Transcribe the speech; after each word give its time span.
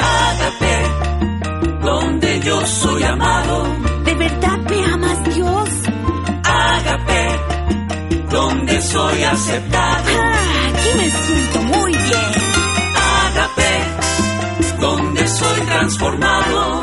Ágape, 0.00 0.76
donde 1.80 2.40
yo 2.40 2.66
soy 2.66 3.02
amado. 3.04 3.66
¿De 4.04 4.14
verdad 4.14 4.58
me 4.68 4.84
amas, 4.84 5.34
Dios? 5.34 5.68
Ágape, 6.42 7.40
donde 8.30 8.82
soy 8.82 9.22
aceptado. 9.22 10.08
Ah, 10.20 10.68
aquí 10.68 10.98
me 10.98 11.08
siento 11.10 11.62
muy 11.62 11.92
bien. 11.92 12.32
Ágape, 13.22 14.80
donde 14.80 15.28
soy 15.28 15.60
transformado. 15.60 16.80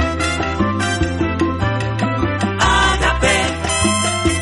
Ágape, 2.59 3.37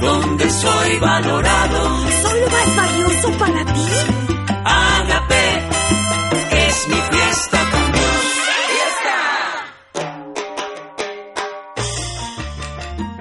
donde 0.02 0.50
soy 0.52 1.00
valorado. 1.00 1.98
¿Soy 2.22 2.40
lo 2.42 2.50
más 2.52 2.76
valioso 2.76 3.32
para 3.40 3.66
ti? 3.74 4.23
Fiesta 7.12 7.70
con 7.72 7.92
Dios. 7.92 8.04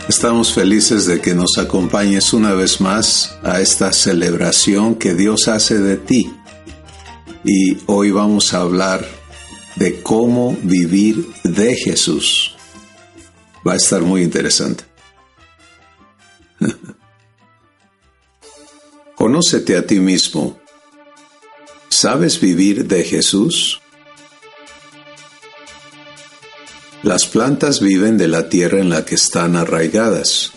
Estamos 0.08 0.52
felices 0.52 1.06
de 1.06 1.20
que 1.20 1.34
nos 1.34 1.58
acompañes 1.58 2.32
una 2.32 2.52
vez 2.54 2.80
más 2.80 3.38
a 3.42 3.60
esta 3.60 3.92
celebración 3.92 4.94
que 4.94 5.14
Dios 5.14 5.48
hace 5.48 5.78
de 5.78 5.96
ti. 5.96 6.32
Y 7.44 7.78
hoy 7.86 8.10
vamos 8.10 8.54
a 8.54 8.60
hablar 8.60 9.04
de 9.76 10.02
cómo 10.02 10.56
vivir 10.62 11.26
de 11.42 11.74
Jesús. 11.74 12.56
Va 13.66 13.72
a 13.74 13.76
estar 13.76 14.02
muy 14.02 14.22
interesante. 14.22 14.84
Conócete 19.16 19.76
a 19.76 19.86
ti 19.86 20.00
mismo. 20.00 20.61
¿Sabes 22.02 22.40
vivir 22.40 22.88
de 22.88 23.04
Jesús? 23.04 23.80
Las 27.04 27.26
plantas 27.26 27.80
viven 27.80 28.18
de 28.18 28.26
la 28.26 28.48
tierra 28.48 28.80
en 28.80 28.90
la 28.90 29.04
que 29.04 29.14
están 29.14 29.54
arraigadas. 29.54 30.50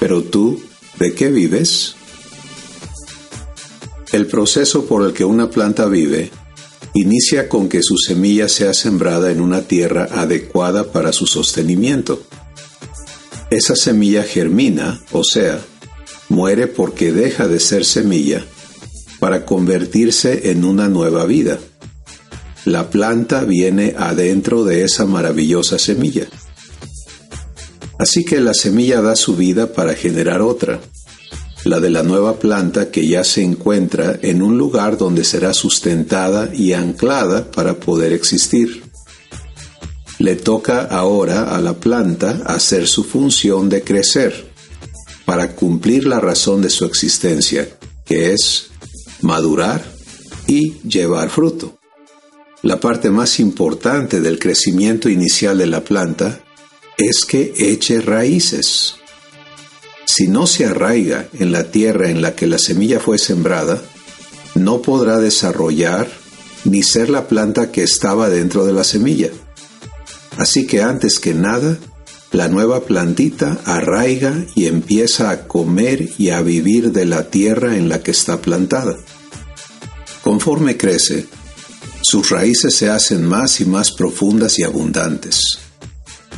Pero 0.00 0.24
tú, 0.24 0.60
¿de 0.98 1.14
qué 1.14 1.30
vives? 1.30 1.94
El 4.10 4.26
proceso 4.26 4.86
por 4.86 5.06
el 5.06 5.12
que 5.12 5.24
una 5.24 5.48
planta 5.48 5.86
vive 5.86 6.32
inicia 6.92 7.48
con 7.48 7.68
que 7.68 7.80
su 7.80 7.96
semilla 7.96 8.48
sea 8.48 8.74
sembrada 8.74 9.30
en 9.30 9.40
una 9.40 9.62
tierra 9.62 10.08
adecuada 10.10 10.90
para 10.90 11.12
su 11.12 11.28
sostenimiento. 11.28 12.20
Esa 13.48 13.76
semilla 13.76 14.24
germina, 14.24 15.00
o 15.12 15.22
sea, 15.22 15.60
muere 16.28 16.66
porque 16.66 17.12
deja 17.12 17.46
de 17.46 17.60
ser 17.60 17.84
semilla 17.84 18.44
para 19.22 19.44
convertirse 19.44 20.50
en 20.50 20.64
una 20.64 20.88
nueva 20.88 21.26
vida. 21.26 21.60
La 22.64 22.90
planta 22.90 23.44
viene 23.44 23.94
adentro 23.96 24.64
de 24.64 24.82
esa 24.82 25.06
maravillosa 25.06 25.78
semilla. 25.78 26.26
Así 28.00 28.24
que 28.24 28.40
la 28.40 28.52
semilla 28.52 29.00
da 29.00 29.14
su 29.14 29.36
vida 29.36 29.74
para 29.74 29.94
generar 29.94 30.42
otra, 30.42 30.80
la 31.62 31.78
de 31.78 31.90
la 31.90 32.02
nueva 32.02 32.40
planta 32.40 32.90
que 32.90 33.06
ya 33.06 33.22
se 33.22 33.44
encuentra 33.44 34.18
en 34.22 34.42
un 34.42 34.58
lugar 34.58 34.98
donde 34.98 35.22
será 35.22 35.54
sustentada 35.54 36.50
y 36.52 36.72
anclada 36.72 37.48
para 37.52 37.74
poder 37.74 38.12
existir. 38.12 38.82
Le 40.18 40.34
toca 40.34 40.82
ahora 40.82 41.54
a 41.54 41.60
la 41.60 41.74
planta 41.74 42.42
hacer 42.44 42.88
su 42.88 43.04
función 43.04 43.68
de 43.68 43.84
crecer, 43.84 44.50
para 45.24 45.54
cumplir 45.54 46.06
la 46.06 46.18
razón 46.18 46.60
de 46.60 46.70
su 46.70 46.84
existencia, 46.84 47.68
que 48.04 48.32
es 48.32 48.71
madurar 49.22 49.84
y 50.46 50.74
llevar 50.82 51.30
fruto. 51.30 51.78
La 52.62 52.78
parte 52.78 53.10
más 53.10 53.40
importante 53.40 54.20
del 54.20 54.38
crecimiento 54.38 55.08
inicial 55.08 55.58
de 55.58 55.66
la 55.66 55.82
planta 55.82 56.40
es 56.96 57.24
que 57.24 57.52
eche 57.56 58.00
raíces. 58.00 58.96
Si 60.04 60.28
no 60.28 60.46
se 60.46 60.66
arraiga 60.66 61.28
en 61.38 61.50
la 61.52 61.70
tierra 61.70 62.10
en 62.10 62.22
la 62.22 62.36
que 62.36 62.46
la 62.46 62.58
semilla 62.58 63.00
fue 63.00 63.18
sembrada, 63.18 63.82
no 64.54 64.82
podrá 64.82 65.18
desarrollar 65.18 66.08
ni 66.64 66.82
ser 66.82 67.10
la 67.10 67.26
planta 67.28 67.72
que 67.72 67.82
estaba 67.82 68.28
dentro 68.28 68.64
de 68.64 68.72
la 68.72 68.84
semilla. 68.84 69.30
Así 70.36 70.66
que 70.66 70.82
antes 70.82 71.18
que 71.18 71.34
nada, 71.34 71.78
la 72.32 72.48
nueva 72.48 72.80
plantita 72.80 73.60
arraiga 73.66 74.46
y 74.54 74.66
empieza 74.66 75.30
a 75.30 75.46
comer 75.46 76.08
y 76.18 76.30
a 76.30 76.40
vivir 76.40 76.90
de 76.90 77.04
la 77.04 77.28
tierra 77.28 77.76
en 77.76 77.90
la 77.90 78.02
que 78.02 78.10
está 78.10 78.40
plantada. 78.40 78.96
Conforme 80.22 80.78
crece, 80.78 81.26
sus 82.00 82.30
raíces 82.30 82.74
se 82.74 82.88
hacen 82.88 83.24
más 83.24 83.60
y 83.60 83.66
más 83.66 83.92
profundas 83.92 84.58
y 84.58 84.62
abundantes. 84.62 85.58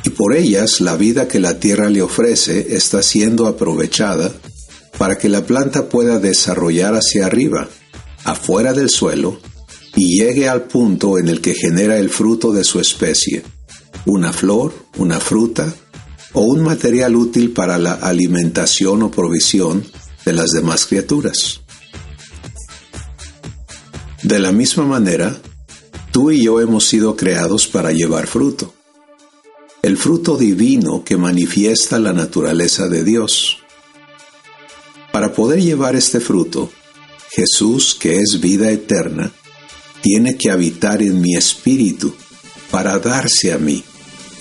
Y 0.05 0.11
por 0.11 0.35
ellas 0.35 0.81
la 0.81 0.97
vida 0.97 1.29
que 1.29 1.39
la 1.39 1.61
tierra 1.61 1.89
le 1.89 2.03
ofrece 2.03 2.77
está 2.77 3.03
siendo 3.03 3.47
aprovechada 3.47 4.33
para 4.99 5.17
que 5.17 5.29
la 5.29 5.47
planta 5.47 5.89
pueda 5.89 6.19
desarrollar 6.19 6.95
hacia 6.95 7.27
arriba, 7.27 7.69
afuera 8.25 8.73
del 8.73 8.91
suelo, 8.91 9.39
y 9.97 10.19
llegue 10.19 10.49
al 10.49 10.65
punto 10.65 11.19
en 11.19 11.29
el 11.29 11.41
que 11.41 11.55
genera 11.55 11.99
el 11.99 12.11
fruto 12.11 12.53
de 12.53 12.65
su 12.65 12.81
especie, 12.81 13.43
una 14.07 14.33
flor, 14.33 14.75
una 14.99 15.21
fruta 15.21 15.73
o 16.35 16.43
un 16.43 16.63
material 16.63 17.17
útil 17.17 17.53
para 17.53 17.79
la 17.79 17.95
alimentación 17.95 19.03
o 19.03 19.11
provisión 19.11 19.85
de 20.25 20.33
las 20.33 20.51
demás 20.51 20.85
criaturas. 20.85 21.61
De 24.23 24.39
la 24.39 24.53
misma 24.53 24.85
manera, 24.85 25.37
tú 26.11 26.31
y 26.31 26.43
yo 26.43 26.61
hemos 26.61 26.87
sido 26.87 27.17
creados 27.17 27.67
para 27.67 27.93
llevar 27.93 28.27
fruto. 28.27 28.75
El 29.83 29.97
fruto 29.97 30.37
divino 30.37 31.05
que 31.05 31.17
manifiesta 31.17 31.99
la 31.99 32.13
naturaleza 32.13 32.89
de 32.89 33.05
Dios. 33.05 33.59
Para 35.13 35.33
poder 35.33 35.63
llevar 35.63 35.95
este 35.95 36.21
fruto, 36.21 36.71
Jesús, 37.31 37.95
que 37.95 38.19
es 38.19 38.41
vida 38.41 38.71
eterna, 38.71 39.31
tiene 40.01 40.37
que 40.37 40.51
habitar 40.51 41.03
en 41.03 41.21
mi 41.21 41.37
espíritu 41.37 42.15
para 42.71 42.99
darse 42.99 43.53
a 43.53 43.59
mí 43.59 43.85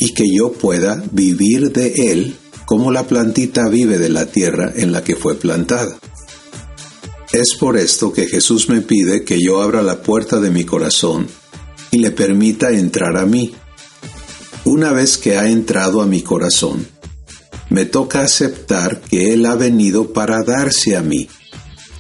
y 0.03 0.14
que 0.14 0.25
yo 0.30 0.52
pueda 0.52 1.02
vivir 1.14 1.72
de 1.72 2.12
él 2.12 2.36
como 2.66 2.91
la 2.91 3.08
plantita 3.08 3.69
vive 3.69 3.97
de 3.97 4.09
la 4.09 4.25
tierra 4.25 4.74
en 4.75 4.91
la 4.91 5.02
que 5.02 5.16
fue 5.16 5.36
plantada. 5.36 5.97
Es 7.31 7.56
por 7.58 7.78
esto 7.78 8.12
que 8.12 8.28
Jesús 8.28 8.68
me 8.68 8.81
pide 8.81 9.24
que 9.24 9.42
yo 9.42 9.62
abra 9.62 9.81
la 9.81 10.02
puerta 10.02 10.42
de 10.42 10.52
mi 10.52 10.66
corazón 10.66 11.25
y 11.90 12.00
le 12.00 12.12
permita 12.12 12.72
entrar 12.72 13.16
a 13.16 13.25
mí. 13.25 13.56
Una 14.66 14.92
vez 14.92 15.18
que 15.18 15.38
ha 15.38 15.50
entrado 15.50 16.02
a 16.02 16.06
mi 16.06 16.22
corazón, 16.22 16.86
me 17.69 17.86
toca 17.86 18.24
aceptar 18.24 19.00
que 19.00 19.31
Él 19.31 19.46
ha 19.46 19.56
venido 19.56 20.12
para 20.12 20.44
darse 20.44 20.97
a 20.97 21.02
mí, 21.02 21.30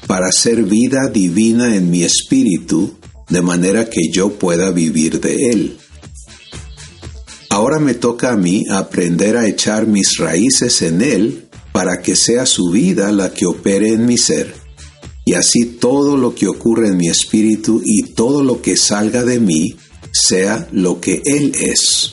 para 0.07 0.29
ser 0.33 0.63
vida 0.63 1.07
divina 1.09 1.73
en 1.73 1.89
mi 1.89 2.03
espíritu, 2.03 2.97
de 3.29 3.41
manera 3.41 3.89
que 3.89 4.09
yo 4.11 4.33
pueda 4.33 4.71
vivir 4.71 5.21
de 5.21 5.51
Él. 5.51 5.77
Ahora 7.53 7.77
me 7.77 7.93
toca 7.93 8.31
a 8.31 8.35
mí 8.35 8.63
aprender 8.67 9.37
a 9.37 9.47
echar 9.47 9.85
mis 9.85 10.17
raíces 10.17 10.81
en 10.81 11.03
Él 11.03 11.49
para 11.71 12.01
que 12.01 12.15
sea 12.15 12.47
su 12.47 12.71
vida 12.71 13.11
la 13.11 13.31
que 13.31 13.45
opere 13.45 13.89
en 13.89 14.07
mi 14.07 14.17
ser 14.17 14.55
y 15.23 15.35
así 15.35 15.77
todo 15.79 16.17
lo 16.17 16.33
que 16.33 16.47
ocurre 16.47 16.87
en 16.87 16.97
mi 16.97 17.09
espíritu 17.09 17.79
y 17.85 18.13
todo 18.13 18.43
lo 18.43 18.59
que 18.63 18.75
salga 18.75 19.23
de 19.23 19.39
mí 19.39 19.75
sea 20.11 20.67
lo 20.71 20.99
que 20.99 21.21
Él 21.25 21.53
es. 21.53 22.11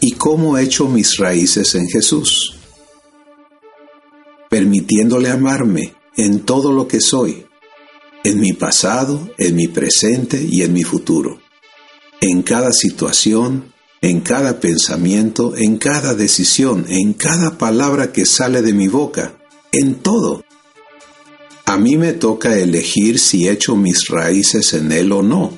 ¿Y 0.00 0.10
cómo 0.10 0.58
echo 0.58 0.88
mis 0.88 1.16
raíces 1.16 1.74
en 1.74 1.88
Jesús? 1.88 2.58
Permitiéndole 4.50 5.30
amarme 5.30 5.94
en 6.18 6.40
todo 6.40 6.70
lo 6.70 6.86
que 6.86 7.00
soy, 7.00 7.46
en 8.24 8.40
mi 8.40 8.52
pasado, 8.52 9.30
en 9.38 9.56
mi 9.56 9.68
presente 9.68 10.46
y 10.46 10.60
en 10.60 10.74
mi 10.74 10.84
futuro, 10.84 11.40
en 12.20 12.42
cada 12.42 12.74
situación, 12.74 13.72
en 14.02 14.20
cada 14.20 14.58
pensamiento, 14.58 15.54
en 15.56 15.78
cada 15.78 16.14
decisión, 16.14 16.86
en 16.88 17.12
cada 17.12 17.56
palabra 17.56 18.12
que 18.12 18.26
sale 18.26 18.60
de 18.60 18.72
mi 18.72 18.88
boca, 18.88 19.38
en 19.70 19.94
todo. 19.94 20.42
A 21.66 21.78
mí 21.78 21.96
me 21.96 22.12
toca 22.12 22.58
elegir 22.58 23.20
si 23.20 23.48
echo 23.48 23.76
mis 23.76 24.08
raíces 24.08 24.74
en 24.74 24.90
Él 24.90 25.12
o 25.12 25.22
no, 25.22 25.52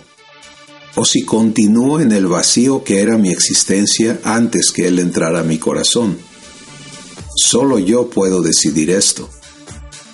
o 0.95 1.05
si 1.07 1.23
continúo 1.23 2.01
en 2.01 2.13
el 2.13 2.27
vacío 2.27 2.85
que 2.85 3.01
era 3.01 3.17
mi 3.17 3.31
existencia 3.31 4.21
antes 4.25 4.71
que 4.73 4.89
Él 4.89 4.99
entrara 4.99 5.41
a 5.41 5.45
mi 5.45 5.57
corazón. 5.57 6.19
Solo 7.35 7.79
yo 7.79 8.11
puedo 8.11 8.43
decidir 8.43 8.91
esto, 8.91 9.29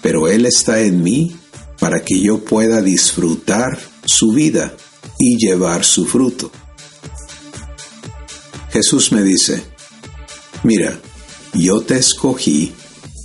pero 0.02 0.28
Él 0.28 0.46
está 0.46 0.80
en 0.82 1.02
mí 1.02 1.36
para 1.80 2.04
que 2.04 2.20
yo 2.20 2.44
pueda 2.44 2.80
disfrutar 2.80 3.76
su 4.04 4.30
vida 4.32 4.72
y 5.18 5.36
llevar 5.36 5.84
su 5.84 6.06
fruto. 6.06 6.52
Jesús 8.80 9.12
me 9.12 9.22
dice, 9.22 9.62
mira, 10.62 10.98
yo 11.52 11.82
te 11.82 11.98
escogí 11.98 12.72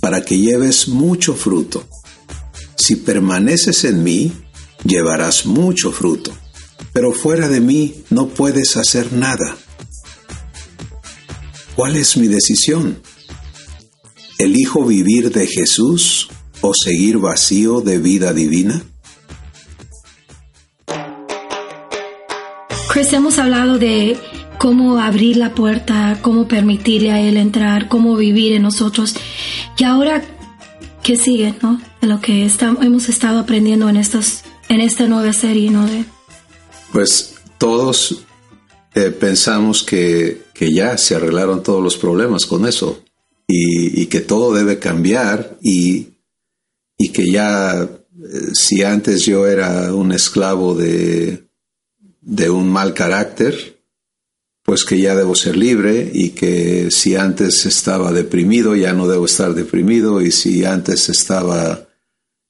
para 0.02 0.22
que 0.22 0.38
lleves 0.38 0.88
mucho 0.88 1.34
fruto 1.34 1.88
si 2.86 2.94
permaneces 2.94 3.84
en 3.84 4.04
mí, 4.04 4.32
llevarás 4.84 5.44
mucho 5.46 5.90
fruto, 5.90 6.32
pero 6.92 7.12
fuera 7.12 7.48
de 7.48 7.60
mí 7.60 8.04
no 8.10 8.28
puedes 8.28 8.76
hacer 8.76 9.12
nada. 9.12 9.56
¿Cuál 11.74 11.96
es 11.96 12.16
mi 12.16 12.28
decisión? 12.28 13.02
¿Elijo 14.38 14.84
vivir 14.84 15.32
de 15.32 15.46
Jesús 15.46 16.28
o 16.60 16.72
seguir 16.74 17.18
vacío 17.18 17.80
de 17.80 17.98
vida 17.98 18.32
divina? 18.32 18.84
Chris, 22.90 23.12
hemos 23.12 23.38
hablado 23.38 23.78
de 23.78 24.16
cómo 24.58 24.98
abrir 24.98 25.36
la 25.36 25.54
puerta, 25.54 26.18
cómo 26.22 26.48
permitirle 26.48 27.10
a 27.10 27.20
Él 27.20 27.36
entrar, 27.36 27.88
cómo 27.88 28.16
vivir 28.16 28.52
en 28.52 28.62
nosotros. 28.62 29.14
Y 29.78 29.84
ahora, 29.84 30.24
¿qué 31.02 31.16
sigue, 31.16 31.54
no? 31.62 31.80
De 32.00 32.06
lo 32.06 32.20
que 32.20 32.44
estamos, 32.44 32.84
hemos 32.84 33.08
estado 33.08 33.38
aprendiendo 33.38 33.88
en, 33.88 33.96
estos, 33.96 34.42
en 34.68 34.80
esta 34.80 35.06
nueva 35.06 35.32
serie, 35.32 35.70
¿no? 35.70 35.86
De... 35.86 36.04
Pues 36.92 37.34
todos 37.58 38.24
eh, 38.94 39.10
pensamos 39.10 39.82
que, 39.82 40.42
que, 40.54 40.72
ya 40.72 40.96
se 40.96 41.14
arreglaron 41.14 41.62
todos 41.62 41.82
los 41.82 41.96
problemas 41.96 42.46
con 42.46 42.66
eso 42.66 43.02
y, 43.46 44.02
y 44.02 44.06
que 44.06 44.20
todo 44.20 44.54
debe 44.54 44.78
cambiar 44.78 45.58
y, 45.62 46.08
y 46.96 47.10
que 47.10 47.30
ya, 47.30 47.82
eh, 47.82 47.88
si 48.54 48.82
antes 48.82 49.24
yo 49.24 49.46
era 49.46 49.92
un 49.94 50.12
esclavo 50.12 50.74
de, 50.74 51.46
de 52.20 52.50
un 52.50 52.68
mal 52.68 52.94
carácter, 52.94 53.75
pues 54.66 54.84
que 54.84 54.98
ya 54.98 55.14
debo 55.14 55.36
ser 55.36 55.56
libre 55.56 56.10
y 56.12 56.30
que 56.30 56.90
si 56.90 57.14
antes 57.14 57.64
estaba 57.66 58.12
deprimido, 58.12 58.74
ya 58.74 58.92
no 58.92 59.06
debo 59.06 59.24
estar 59.24 59.54
deprimido 59.54 60.20
y 60.20 60.32
si 60.32 60.64
antes 60.64 61.08
estaba 61.08 61.86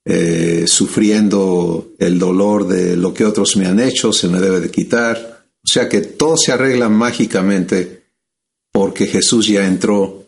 eh, 0.07 0.65
sufriendo 0.67 1.93
el 1.99 2.19
dolor 2.19 2.67
de 2.67 2.97
lo 2.97 3.13
que 3.13 3.27
otros 3.27 3.59
me 3.59 3.67
han 3.67 3.81
hecho, 3.81 4.15
se 4.15 4.29
me 4.29 4.41
debe 4.41 4.61
de 4.61 4.71
quitar. 4.71 5.45
O 5.63 5.69
sea 5.71 5.91
que 5.91 6.01
todo 6.01 6.39
se 6.39 6.53
arregla 6.53 6.89
mágicamente 6.89 8.05
porque 8.73 9.07
Jesús 9.07 9.49
ya 9.49 9.67
entró 9.67 10.25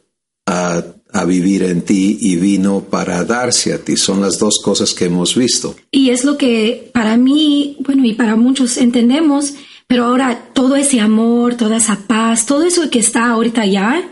a, 0.47 0.85
a 1.11 1.25
vivir 1.25 1.63
en 1.63 1.81
ti 1.81 2.19
y 2.21 2.37
vino 2.37 2.81
para 2.83 3.25
darse 3.25 3.73
a 3.73 3.79
ti. 3.79 3.97
Son 3.97 4.21
las 4.21 4.39
dos 4.39 4.61
cosas 4.63 4.93
que 4.93 5.07
hemos 5.07 5.35
visto. 5.35 5.75
Y 5.91 6.11
es 6.11 6.23
lo 6.25 6.37
que 6.37 6.91
para 6.93 7.17
mí, 7.17 7.79
bueno, 7.81 8.05
y 8.05 8.13
para 8.13 8.37
muchos 8.37 8.77
entendemos 8.77 9.55
pero 9.89 10.05
ahora 10.05 10.51
todo 10.53 10.77
ese 10.77 11.01
amor, 11.01 11.57
toda 11.57 11.79
esa 11.79 11.97
paz, 12.07 12.47
todo 12.47 12.65
eso 12.65 12.89
que 12.91 12.99
está 12.99 13.31
ahorita 13.31 13.65
ya, 13.67 14.09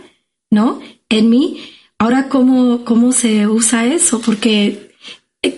¿no? 0.50 0.80
En 1.08 1.30
mí, 1.30 1.60
ahora 1.98 2.28
cómo, 2.28 2.84
cómo 2.84 3.12
se 3.12 3.46
usa 3.46 3.84
eso, 3.86 4.20
porque 4.20 4.96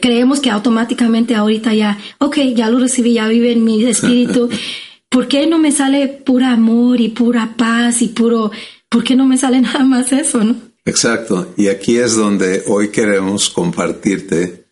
creemos 0.01 0.41
que 0.41 0.51
automáticamente 0.51 1.35
ahorita 1.35 1.73
ya, 1.73 1.99
ok, 2.19 2.37
ya 2.55 2.69
lo 2.69 2.81
recibí, 2.81 3.15
ya 3.15 3.29
vive 3.29 3.53
en 3.53 3.65
mi 3.65 3.85
espíritu. 3.85 4.51
¿Por 5.09 5.29
qué 5.29 5.47
no 5.47 5.59
me 5.59 5.73
sale 5.73 6.09
pura 6.09 6.53
amor 6.53 7.01
y 7.01 7.09
pura 7.09 7.55
paz 7.57 8.03
y 8.03 8.09
puro, 8.09 8.51
por 8.89 9.05
qué 9.05 9.15
no 9.15 9.25
me 9.25 9.39
sale 9.39 9.61
nada 9.63 9.85
más 9.85 10.13
eso, 10.13 10.43
no? 10.43 10.57
Exacto. 10.85 11.55
Y 11.57 11.69
aquí 11.69 11.97
es 11.97 12.17
donde 12.17 12.65
hoy 12.67 12.89
queremos 12.89 13.51
compartirte 13.51 14.67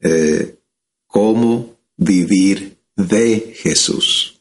eh, 0.00 0.58
cómo 1.06 1.76
vivir 1.96 2.78
de 2.96 3.54
Jesús. 3.56 4.35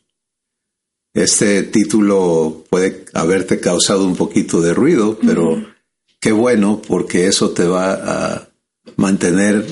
Este 1.16 1.64
título 1.64 2.66
puede 2.70 3.06
haberte 3.14 3.62
causado 3.62 4.06
un 4.06 4.18
poquito 4.18 4.60
de 4.60 4.74
ruido, 4.74 5.18
pero 5.26 5.66
qué 6.20 6.34
bueno 6.34 6.82
porque 6.86 7.28
eso 7.28 7.52
te 7.52 7.64
va 7.64 7.94
a 7.94 8.50
mantener 8.98 9.66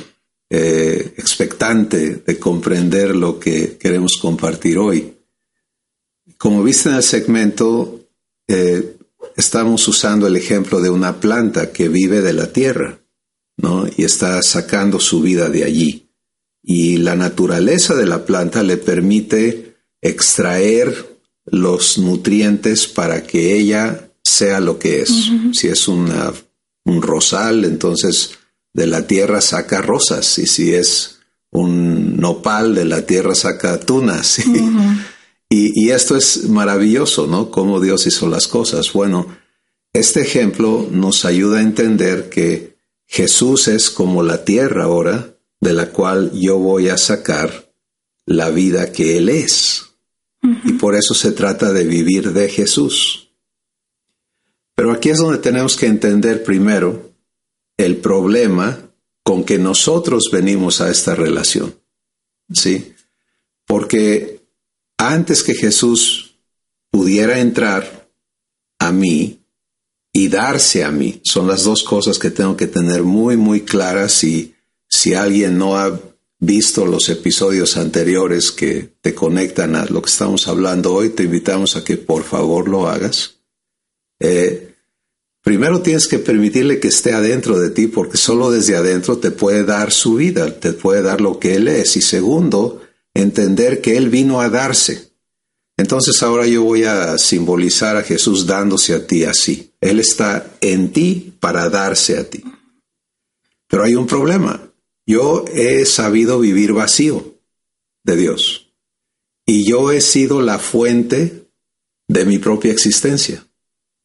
eh, 0.49 1.13
expectante 1.17 2.15
de 2.25 2.39
comprender 2.39 3.13
lo 3.13 3.41
que 3.41 3.77
queremos 3.77 4.13
compartir 4.21 4.77
hoy. 4.77 5.17
Como 6.37 6.63
viste 6.63 6.87
en 6.87 6.95
el 6.95 7.03
segmento, 7.03 7.99
eh, 8.47 8.95
estamos 9.35 9.85
usando 9.89 10.27
el 10.27 10.37
ejemplo 10.37 10.79
de 10.79 10.91
una 10.91 11.19
planta 11.19 11.73
que 11.73 11.89
vive 11.89 12.21
de 12.21 12.31
la 12.31 12.53
tierra, 12.53 13.01
¿no? 13.57 13.85
Y 13.97 14.05
está 14.05 14.41
sacando 14.43 14.97
su 14.97 15.19
vida 15.19 15.49
de 15.49 15.65
allí. 15.65 16.09
Y 16.61 16.99
la 16.99 17.17
naturaleza 17.17 17.95
de 17.95 18.05
la 18.05 18.23
planta 18.23 18.63
le 18.63 18.77
permite 18.77 19.75
extraer 20.01 21.12
los 21.45 21.97
nutrientes 21.97 22.87
para 22.87 23.23
que 23.23 23.57
ella 23.57 24.11
sea 24.23 24.59
lo 24.59 24.79
que 24.79 25.01
es. 25.01 25.31
Si 25.53 25.67
es 25.67 25.87
una, 25.87 26.33
un 26.85 27.01
rosal, 27.01 27.65
entonces 27.65 28.31
de 28.73 28.87
la 28.87 29.05
tierra 29.05 29.41
saca 29.41 29.81
rosas. 29.81 30.39
Y 30.39 30.47
si 30.47 30.73
es 30.73 31.19
un 31.51 32.17
nopal, 32.17 32.75
de 32.75 32.85
la 32.85 33.05
tierra 33.05 33.35
saca 33.35 33.79
tunas. 33.79 34.39
y, 35.49 35.85
y, 35.85 35.91
esto 35.91 36.17
es 36.17 36.49
maravilloso, 36.49 37.27
¿no? 37.27 37.51
Cómo 37.51 37.79
Dios 37.79 38.07
hizo 38.07 38.27
las 38.27 38.47
cosas. 38.47 38.91
Bueno, 38.93 39.27
este 39.93 40.21
ejemplo 40.21 40.87
nos 40.89 41.25
ayuda 41.25 41.59
a 41.59 41.63
entender 41.63 42.29
que 42.29 42.77
Jesús 43.05 43.67
es 43.67 43.91
como 43.91 44.23
la 44.23 44.43
tierra 44.43 44.85
ahora, 44.85 45.37
de 45.61 45.73
la 45.73 45.91
cual 45.91 46.31
yo 46.33 46.57
voy 46.57 46.89
a 46.89 46.97
sacar 46.97 47.71
la 48.25 48.49
vida 48.49 48.91
que 48.91 49.17
Él 49.17 49.29
es. 49.29 49.92
Y 50.43 50.73
por 50.73 50.95
eso 50.95 51.13
se 51.13 51.31
trata 51.31 51.71
de 51.71 51.85
vivir 51.85 52.33
de 52.33 52.49
Jesús. 52.49 53.29
Pero 54.75 54.91
aquí 54.91 55.09
es 55.09 55.19
donde 55.19 55.37
tenemos 55.37 55.77
que 55.77 55.85
entender 55.85 56.43
primero 56.43 57.13
el 57.77 57.97
problema 57.97 58.91
con 59.23 59.45
que 59.45 59.57
nosotros 59.57 60.29
venimos 60.31 60.81
a 60.81 60.89
esta 60.89 61.15
relación. 61.15 61.73
¿Sí? 62.51 62.93
Porque 63.65 64.41
antes 64.97 65.43
que 65.43 65.55
Jesús 65.55 66.35
pudiera 66.91 67.39
entrar 67.39 68.09
a 68.79 68.91
mí 68.91 69.39
y 70.11 70.27
darse 70.27 70.83
a 70.83 70.91
mí, 70.91 71.21
son 71.23 71.47
las 71.47 71.63
dos 71.63 71.83
cosas 71.83 72.19
que 72.19 72.29
tengo 72.29 72.57
que 72.57 72.67
tener 72.67 73.03
muy, 73.03 73.37
muy 73.37 73.61
claras 73.61 74.23
y 74.23 74.53
si 74.89 75.13
alguien 75.13 75.57
no 75.57 75.77
ha 75.77 75.99
visto 76.45 76.85
los 76.85 77.07
episodios 77.07 77.77
anteriores 77.77 78.51
que 78.51 78.95
te 78.99 79.13
conectan 79.13 79.75
a 79.75 79.85
lo 79.85 80.01
que 80.01 80.09
estamos 80.09 80.47
hablando 80.49 80.93
hoy, 80.93 81.09
te 81.09 81.23
invitamos 81.23 81.77
a 81.77 81.83
que 81.85 81.95
por 81.95 82.23
favor 82.23 82.67
lo 82.67 82.89
hagas. 82.89 83.37
Eh, 84.19 84.75
primero 85.41 85.81
tienes 85.81 86.07
que 86.07 86.19
permitirle 86.19 86.81
que 86.81 86.89
esté 86.89 87.13
adentro 87.13 87.57
de 87.59 87.69
ti 87.69 87.87
porque 87.87 88.17
solo 88.17 88.51
desde 88.51 88.75
adentro 88.75 89.19
te 89.19 89.31
puede 89.31 89.63
dar 89.63 89.91
su 89.91 90.15
vida, 90.15 90.59
te 90.59 90.73
puede 90.73 91.01
dar 91.01 91.21
lo 91.21 91.39
que 91.39 91.55
Él 91.55 91.69
es. 91.69 91.95
Y 91.95 92.01
segundo, 92.01 92.81
entender 93.13 93.79
que 93.79 93.95
Él 93.95 94.09
vino 94.09 94.41
a 94.41 94.49
darse. 94.49 95.13
Entonces 95.77 96.21
ahora 96.23 96.45
yo 96.45 96.63
voy 96.63 96.83
a 96.83 97.17
simbolizar 97.17 97.95
a 97.95 98.03
Jesús 98.03 98.45
dándose 98.45 98.93
a 98.93 99.07
ti 99.07 99.23
así. 99.23 99.71
Él 99.79 100.01
está 100.01 100.57
en 100.59 100.91
ti 100.91 101.35
para 101.39 101.69
darse 101.69 102.17
a 102.17 102.29
ti. 102.29 102.43
Pero 103.69 103.85
hay 103.85 103.95
un 103.95 104.05
problema. 104.05 104.72
Yo 105.05 105.45
he 105.53 105.85
sabido 105.85 106.39
vivir 106.39 106.73
vacío 106.73 107.35
de 108.03 108.15
Dios 108.15 108.73
y 109.45 109.65
yo 109.65 109.91
he 109.91 110.01
sido 110.01 110.41
la 110.41 110.59
fuente 110.59 111.47
de 112.07 112.25
mi 112.25 112.37
propia 112.37 112.71
existencia. 112.71 113.45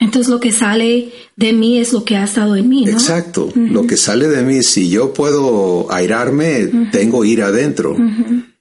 Entonces 0.00 0.30
lo 0.30 0.38
que 0.38 0.52
sale 0.52 1.12
de 1.36 1.52
mí 1.52 1.78
es 1.78 1.92
lo 1.92 2.04
que 2.04 2.16
ha 2.16 2.24
estado 2.24 2.54
en 2.54 2.68
mí, 2.68 2.84
¿no? 2.84 2.92
Exacto. 2.92 3.50
Lo 3.54 3.86
que 3.86 3.96
sale 3.96 4.28
de 4.28 4.42
mí, 4.42 4.62
si 4.62 4.88
yo 4.90 5.12
puedo 5.12 5.92
airarme, 5.92 6.88
tengo 6.92 7.24
ira 7.24 7.48
adentro. 7.48 7.96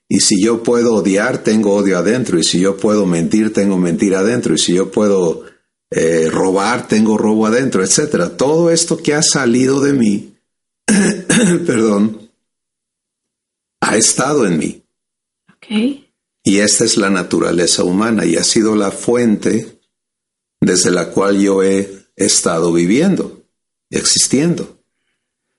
Y 0.09 0.21
si 0.21 0.41
yo 0.41 0.63
puedo 0.63 0.95
odiar, 0.95 1.43
tengo 1.43 1.75
odio 1.75 1.99
adentro. 1.99 2.39
Y 2.39 2.43
si 2.43 2.59
yo 2.59 2.77
puedo 2.77 3.05
mentir, 3.05 3.53
tengo 3.53 3.77
mentira 3.77 4.19
adentro. 4.19 4.55
Y 4.55 4.57
si 4.57 4.73
yo 4.73 4.89
puedo 4.89 5.43
eh, 5.91 6.27
robar, 6.31 6.87
tengo 6.87 7.19
robo 7.19 7.45
adentro, 7.45 7.83
etc. 7.83 8.35
Todo 8.35 8.71
esto 8.71 8.97
que 8.97 9.13
ha 9.13 9.21
salido 9.21 9.79
de 9.79 9.93
mí, 9.93 10.33
perdón, 11.67 12.26
ha 13.87 13.95
estado 13.95 14.45
en 14.45 14.57
mí. 14.57 14.83
Y 16.43 16.59
esta 16.59 16.85
es 16.85 16.97
la 16.97 17.09
naturaleza 17.09 17.83
humana 17.83 18.25
y 18.25 18.35
ha 18.35 18.43
sido 18.43 18.75
la 18.75 18.91
fuente 18.91 19.79
desde 20.61 20.91
la 20.91 21.09
cual 21.09 21.39
yo 21.39 21.63
he 21.63 22.07
estado 22.15 22.73
viviendo, 22.73 23.43
existiendo. 23.89 24.77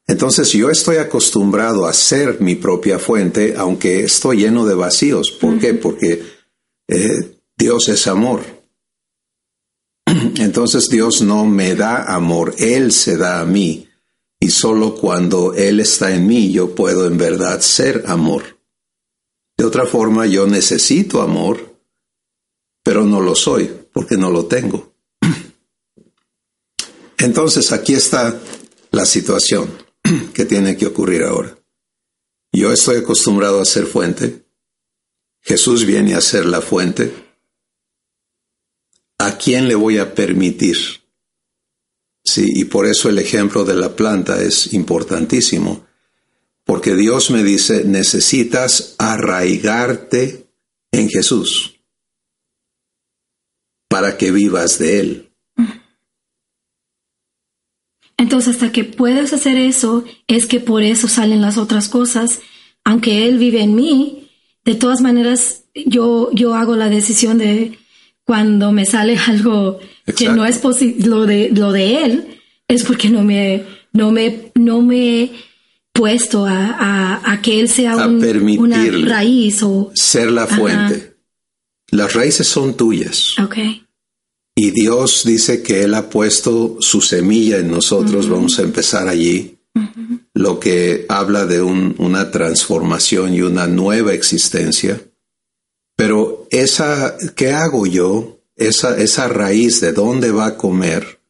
Entonces 0.06 0.52
yo 0.52 0.70
estoy 0.70 0.96
acostumbrado 0.96 1.86
a 1.86 1.92
ser 1.92 2.40
mi 2.40 2.54
propia 2.54 2.98
fuente, 2.98 3.54
aunque 3.56 4.04
estoy 4.04 4.38
lleno 4.38 4.66
de 4.66 4.74
vacíos. 4.74 5.30
¿Por 5.30 5.58
qué? 5.58 5.74
Porque 5.74 6.22
eh, 6.88 7.40
Dios 7.56 7.88
es 7.88 8.06
amor. 8.06 8.42
Entonces 10.06 10.88
Dios 10.88 11.20
no 11.20 11.44
me 11.44 11.74
da 11.74 12.14
amor, 12.14 12.54
Él 12.58 12.92
se 12.92 13.16
da 13.16 13.40
a 13.40 13.44
mí 13.44 13.87
y 14.40 14.50
solo 14.50 14.94
cuando 14.94 15.54
Él 15.54 15.80
está 15.80 16.14
en 16.14 16.26
mí 16.26 16.52
yo 16.52 16.74
puedo 16.74 17.06
en 17.06 17.18
verdad 17.18 17.60
ser 17.60 18.04
amor. 18.06 18.58
De 19.56 19.64
otra 19.64 19.86
forma, 19.86 20.26
yo 20.26 20.46
necesito 20.46 21.20
amor, 21.20 21.80
pero 22.84 23.04
no 23.04 23.20
lo 23.20 23.34
soy 23.34 23.70
porque 23.92 24.16
no 24.16 24.30
lo 24.30 24.46
tengo. 24.46 24.94
Entonces 27.18 27.72
aquí 27.72 27.94
está 27.94 28.40
la 28.92 29.04
situación 29.04 29.68
que 30.32 30.44
tiene 30.44 30.76
que 30.76 30.86
ocurrir 30.86 31.24
ahora. 31.24 31.58
Yo 32.52 32.72
estoy 32.72 32.98
acostumbrado 32.98 33.60
a 33.60 33.64
ser 33.64 33.86
fuente. 33.86 34.46
Jesús 35.40 35.84
viene 35.84 36.14
a 36.14 36.20
ser 36.20 36.46
la 36.46 36.60
fuente, 36.60 37.12
¿a 39.18 39.38
quién 39.38 39.66
le 39.66 39.74
voy 39.74 39.98
a 39.98 40.14
permitir? 40.14 40.76
Sí, 42.28 42.52
y 42.56 42.66
por 42.66 42.84
eso 42.84 43.08
el 43.08 43.18
ejemplo 43.18 43.64
de 43.64 43.74
la 43.74 43.96
planta 43.96 44.42
es 44.42 44.74
importantísimo, 44.74 45.86
porque 46.62 46.94
Dios 46.94 47.30
me 47.30 47.42
dice, 47.42 47.84
necesitas 47.86 48.96
arraigarte 48.98 50.46
en 50.92 51.08
Jesús 51.08 51.80
para 53.88 54.18
que 54.18 54.30
vivas 54.30 54.78
de 54.78 55.00
Él. 55.00 55.32
Entonces, 58.18 58.56
hasta 58.56 58.72
que 58.72 58.84
puedas 58.84 59.32
hacer 59.32 59.56
eso, 59.56 60.04
es 60.26 60.44
que 60.44 60.60
por 60.60 60.82
eso 60.82 61.08
salen 61.08 61.40
las 61.40 61.56
otras 61.56 61.88
cosas. 61.88 62.40
Aunque 62.84 63.26
Él 63.26 63.38
vive 63.38 63.62
en 63.62 63.74
mí, 63.74 64.30
de 64.66 64.74
todas 64.74 65.00
maneras, 65.00 65.64
yo, 65.74 66.30
yo 66.32 66.54
hago 66.54 66.76
la 66.76 66.90
decisión 66.90 67.38
de 67.38 67.78
cuando 68.28 68.72
me 68.72 68.84
sale 68.84 69.16
algo 69.26 69.80
que 70.14 70.28
no 70.28 70.44
es 70.44 70.58
posible, 70.58 71.06
lo 71.06 71.24
de, 71.24 71.50
lo 71.50 71.72
de 71.72 72.04
Él, 72.04 72.40
es 72.68 72.84
porque 72.84 73.08
no 73.08 73.22
me, 73.22 73.64
no 73.94 74.12
me, 74.12 74.52
no 74.54 74.82
me 74.82 75.22
he 75.22 75.32
puesto 75.94 76.44
a, 76.44 77.22
a, 77.24 77.40
que 77.40 77.58
Él 77.58 77.70
sea 77.70 77.96
un, 77.96 78.22
una 78.58 78.84
raíz 79.06 79.62
o 79.62 79.90
ser 79.94 80.30
la 80.30 80.46
fuente. 80.46 81.16
Las 81.90 82.12
raíces 82.12 82.46
son 82.46 82.76
tuyas. 82.76 83.38
Okay. 83.38 83.82
Y 84.54 84.72
Dios 84.72 85.22
dice 85.24 85.62
que 85.62 85.84
Él 85.84 85.94
ha 85.94 86.10
puesto 86.10 86.76
su 86.80 87.00
semilla 87.00 87.56
en 87.56 87.70
nosotros, 87.70 88.28
vamos 88.28 88.58
a 88.58 88.62
empezar 88.62 89.08
allí, 89.08 89.58
lo 90.34 90.60
que 90.60 91.06
habla 91.08 91.46
de 91.46 91.62
una 91.62 92.30
transformación 92.30 93.32
y 93.32 93.40
una 93.40 93.66
nueva 93.66 94.12
existencia. 94.12 95.00
Pero 95.96 96.37
esa, 96.50 97.16
¿qué 97.34 97.52
hago 97.52 97.86
yo? 97.86 98.40
Esa, 98.56 98.98
esa 98.98 99.28
raíz 99.28 99.80
de 99.80 99.92
dónde 99.92 100.32
va 100.32 100.46
a 100.46 100.56
comer, 100.56 101.20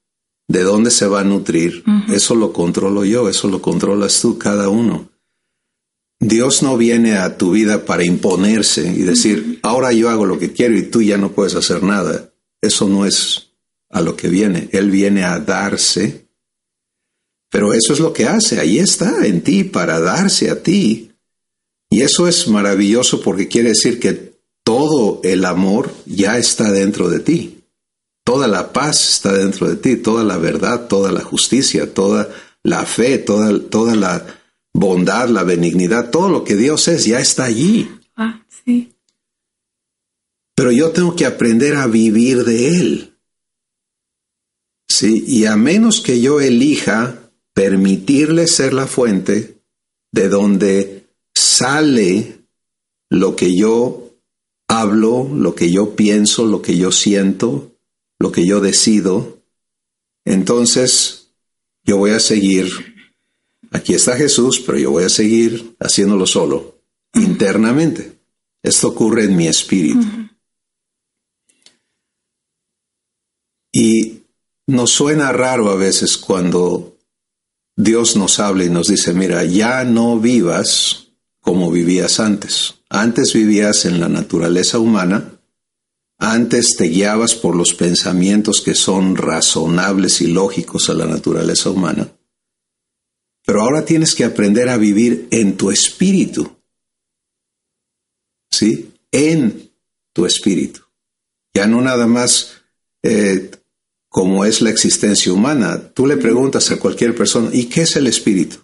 de 0.49 0.63
dónde 0.63 0.91
se 0.91 1.07
va 1.07 1.21
a 1.21 1.25
nutrir, 1.25 1.85
eso 2.09 2.35
lo 2.35 2.55
controlo 2.55 3.05
yo, 3.05 3.29
eso 3.29 3.49
lo 3.49 3.61
controlas 3.61 4.21
tú, 4.21 4.39
cada 4.39 4.71
uno. 4.71 5.11
Dios 6.21 6.63
no 6.63 6.77
viene 6.77 7.17
a 7.17 7.37
tu 7.37 7.53
vida 7.53 7.85
para 7.85 8.05
imponerse 8.05 8.83
y 8.83 9.03
decir, 9.03 9.61
ahora 9.63 9.93
yo 9.93 10.09
hago 10.09 10.27
lo 10.27 10.39
que 10.39 10.53
quiero 10.53 10.77
y 10.77 10.85
tú 10.85 11.03
ya 11.03 11.17
no 11.17 11.33
puedes 11.33 11.55
hacer 11.55 11.83
nada. 11.83 12.33
Eso 12.61 12.89
no 12.89 13.07
es 13.07 13.53
a 13.91 14.01
lo 14.01 14.17
que 14.17 14.29
viene. 14.29 14.69
Él 14.73 14.91
viene 14.91 15.23
a 15.23 15.39
darse. 15.39 16.29
Pero 17.51 17.73
eso 17.73 17.93
es 17.93 18.01
lo 18.01 18.13
que 18.13 18.27
hace. 18.27 18.59
Ahí 18.59 18.79
está, 18.79 19.27
en 19.27 19.43
ti, 19.43 19.65
para 19.65 20.01
darse 20.01 20.51
a 20.51 20.63
ti. 20.63 21.13
Y 21.89 22.03
eso 22.03 22.27
es 22.27 22.49
maravilloso 22.49 23.23
porque 23.23 23.49
quiere 23.49 23.71
decir 23.71 24.01
que 24.01 24.28
todo 24.69 25.23
el 25.25 25.47
amor 25.47 25.91
ya 26.05 26.37
está 26.37 26.71
dentro 26.71 27.09
de 27.09 27.21
ti. 27.21 27.65
Toda 28.23 28.47
la 28.47 28.71
paz 28.71 29.13
está 29.13 29.33
dentro 29.33 29.67
de 29.67 29.77
ti, 29.77 29.97
toda 29.97 30.25
la 30.25 30.37
verdad, 30.37 30.89
toda 30.89 31.11
la 31.11 31.23
justicia, 31.23 31.95
toda 31.95 32.29
la 32.63 32.85
fe, 32.85 33.17
toda, 33.17 33.59
toda 33.71 33.97
la 33.97 34.27
bondad, 34.75 35.31
la 35.31 35.43
benignidad, 35.43 36.11
todo 36.11 36.29
lo 36.29 36.45
que 36.45 36.55
Dios 36.55 36.87
es 36.89 37.07
ya 37.07 37.19
está 37.19 37.45
allí. 37.45 37.91
Ah, 38.15 38.45
sí. 38.63 38.93
Pero 40.55 40.71
yo 40.71 40.91
tengo 40.91 41.17
que 41.17 41.25
aprender 41.25 41.77
a 41.77 41.87
vivir 41.87 42.45
de 42.45 42.79
Él. 42.79 43.19
Sí, 44.87 45.25
y 45.27 45.47
a 45.47 45.57
menos 45.57 46.03
que 46.03 46.21
yo 46.21 46.43
elija 46.43 47.31
permitirle 47.55 48.47
ser 48.47 48.75
la 48.75 48.87
fuente 48.87 49.63
de 50.13 50.29
donde 50.29 51.09
sale 51.33 52.45
lo 53.09 53.35
que 53.35 53.57
yo 53.57 54.08
hablo, 54.69 55.29
lo 55.35 55.55
que 55.55 55.71
yo 55.73 55.97
pienso, 55.97 56.45
lo 56.45 56.63
que 56.63 56.77
yo 56.77 56.93
siento, 56.93 57.73
lo 58.19 58.31
que 58.31 58.47
yo 58.47 58.61
decido, 58.61 59.43
entonces 60.25 61.31
yo 61.85 61.97
voy 61.97 62.11
a 62.11 62.21
seguir, 62.21 62.69
aquí 63.71 63.95
está 63.95 64.17
Jesús, 64.17 64.63
pero 64.65 64.79
yo 64.79 64.91
voy 64.91 65.05
a 65.05 65.09
seguir 65.09 65.75
haciéndolo 65.81 66.27
solo, 66.27 66.83
internamente. 67.15 68.19
Esto 68.63 68.89
ocurre 68.89 69.25
en 69.25 69.37
mi 69.37 69.47
espíritu. 69.47 70.07
Y 73.73 74.25
nos 74.67 74.91
suena 74.91 75.33
raro 75.33 75.71
a 75.71 75.77
veces 75.77 76.19
cuando 76.19 76.99
Dios 77.77 78.17
nos 78.17 78.41
habla 78.41 78.65
y 78.65 78.71
nos 78.71 78.89
dice, 78.89 79.15
mira, 79.15 79.45
ya 79.45 79.85
no 79.85 80.19
vivas 80.19 81.09
como 81.41 81.71
vivías 81.71 82.21
antes. 82.21 82.78
Antes 82.91 83.33
vivías 83.35 83.85
en 83.85 84.01
la 84.01 84.09
naturaleza 84.09 84.79
humana, 84.79 85.39
antes 86.19 86.77
te 86.77 86.85
guiabas 86.85 87.35
por 87.35 87.55
los 87.55 87.75
pensamientos 87.75 88.61
que 88.61 88.75
son 88.75 89.17
razonables 89.17 90.21
y 90.21 90.29
lógicos 90.29 90.91
a 90.91 90.95
la 90.95 91.07
naturaleza 91.07 91.71
humana, 91.71 92.09
pero 93.45 93.63
ahora 93.63 93.85
tienes 93.85 94.15
que 94.15 94.25
aprender 94.25 94.69
a 94.69 94.77
vivir 94.77 95.29
en 95.31 95.57
tu 95.57 95.71
espíritu. 95.71 96.57
¿Sí? 98.51 98.93
En 99.13 99.71
tu 100.13 100.27
espíritu. 100.27 100.81
Ya 101.55 101.67
no 101.67 101.81
nada 101.81 102.07
más 102.07 102.53
eh, 103.03 103.51
como 104.09 104.45
es 104.45 104.61
la 104.61 104.71
existencia 104.71 105.33
humana. 105.33 105.93
Tú 105.95 106.07
le 106.07 106.17
preguntas 106.17 106.71
a 106.71 106.79
cualquier 106.79 107.15
persona, 107.15 107.51
¿y 107.53 107.67
qué 107.67 107.83
es 107.83 107.97
el 107.97 108.07
espíritu? 108.07 108.59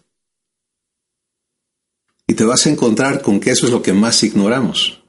Y 2.26 2.34
te 2.34 2.44
vas 2.44 2.66
a 2.66 2.70
encontrar 2.70 3.22
con 3.22 3.40
que 3.40 3.50
eso 3.50 3.66
es 3.66 3.72
lo 3.72 3.82
que 3.82 3.92
más 3.92 4.22
ignoramos. 4.22 5.02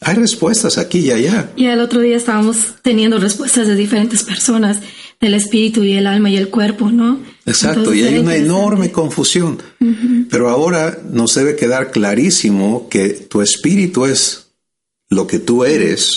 Hay 0.00 0.16
respuestas 0.16 0.78
aquí 0.78 0.98
y 0.98 1.10
allá. 1.12 1.52
Y 1.56 1.66
el 1.66 1.80
otro 1.80 2.00
día 2.00 2.16
estábamos 2.16 2.74
teniendo 2.82 3.18
respuestas 3.18 3.68
de 3.68 3.76
diferentes 3.76 4.24
personas 4.24 4.80
del 5.20 5.34
espíritu 5.34 5.84
y 5.84 5.92
el 5.92 6.08
alma 6.08 6.28
y 6.30 6.36
el 6.36 6.48
cuerpo, 6.48 6.90
¿no? 6.90 7.20
Exacto, 7.46 7.94
y 7.94 8.02
hay 8.02 8.18
una 8.18 8.34
enorme 8.34 8.90
confusión. 8.90 9.62
Pero 10.28 10.48
ahora 10.48 10.98
nos 11.08 11.34
debe 11.36 11.54
quedar 11.54 11.92
clarísimo 11.92 12.88
que 12.88 13.10
tu 13.10 13.40
espíritu 13.40 14.06
es 14.06 14.48
lo 15.08 15.28
que 15.28 15.38
tú 15.38 15.64
eres, 15.64 16.10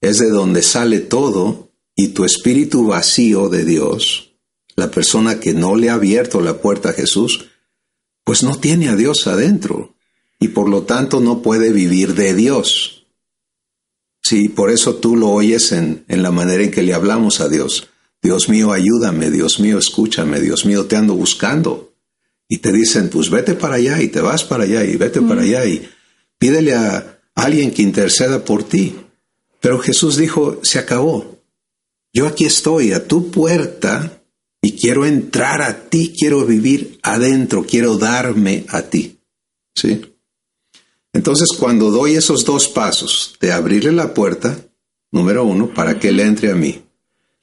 es 0.00 0.18
de 0.18 0.30
donde 0.30 0.62
sale 0.62 1.00
todo, 1.00 1.70
y 1.94 2.08
tu 2.08 2.24
espíritu 2.24 2.86
vacío 2.86 3.50
de 3.50 3.66
Dios, 3.66 4.32
la 4.76 4.90
persona 4.90 5.38
que 5.38 5.52
no 5.52 5.76
le 5.76 5.90
ha 5.90 5.94
abierto 5.94 6.40
la 6.40 6.58
puerta 6.62 6.90
a 6.90 6.94
Jesús, 6.94 7.46
pues 8.32 8.44
no 8.44 8.58
tiene 8.58 8.88
a 8.88 8.96
Dios 8.96 9.26
adentro 9.26 9.94
y 10.40 10.48
por 10.48 10.66
lo 10.66 10.84
tanto 10.84 11.20
no 11.20 11.42
puede 11.42 11.70
vivir 11.70 12.14
de 12.14 12.32
Dios. 12.32 13.06
Sí, 14.22 14.48
por 14.48 14.70
eso 14.70 14.94
tú 14.94 15.16
lo 15.16 15.28
oyes 15.28 15.70
en, 15.72 16.06
en 16.08 16.22
la 16.22 16.30
manera 16.30 16.62
en 16.62 16.70
que 16.70 16.82
le 16.82 16.94
hablamos 16.94 17.42
a 17.42 17.50
Dios. 17.50 17.90
Dios 18.22 18.48
mío, 18.48 18.72
ayúdame, 18.72 19.30
Dios 19.30 19.60
mío, 19.60 19.76
escúchame, 19.76 20.40
Dios 20.40 20.64
mío, 20.64 20.86
te 20.86 20.96
ando 20.96 21.12
buscando. 21.12 21.92
Y 22.48 22.56
te 22.56 22.72
dicen, 22.72 23.10
pues 23.10 23.28
vete 23.28 23.52
para 23.52 23.74
allá 23.74 24.00
y 24.00 24.08
te 24.08 24.22
vas 24.22 24.44
para 24.44 24.64
allá 24.64 24.82
y 24.82 24.96
vete 24.96 25.20
para 25.20 25.42
allá 25.42 25.66
y 25.66 25.86
pídele 26.38 26.72
a 26.72 27.20
alguien 27.34 27.70
que 27.70 27.82
interceda 27.82 28.46
por 28.46 28.64
ti. 28.64 28.96
Pero 29.60 29.78
Jesús 29.78 30.16
dijo, 30.16 30.58
se 30.62 30.78
acabó. 30.78 31.38
Yo 32.14 32.26
aquí 32.26 32.46
estoy 32.46 32.92
a 32.92 33.06
tu 33.06 33.30
puerta 33.30 34.21
y 34.62 34.72
quiero 34.78 35.04
entrar 35.04 35.60
a 35.60 35.90
ti, 35.90 36.14
quiero 36.16 36.46
vivir 36.46 36.98
adentro, 37.02 37.66
quiero 37.66 37.98
darme 37.98 38.64
a 38.68 38.82
ti. 38.82 39.18
¿Sí? 39.74 40.00
Entonces, 41.12 41.48
cuando 41.58 41.90
doy 41.90 42.14
esos 42.14 42.44
dos 42.44 42.68
pasos 42.68 43.36
de 43.40 43.52
abrirle 43.52 43.92
la 43.92 44.14
puerta, 44.14 44.56
número 45.10 45.44
uno, 45.44 45.74
para 45.74 45.98
que 45.98 46.08
él 46.08 46.20
entre 46.20 46.50
a 46.50 46.54
mí, 46.54 46.82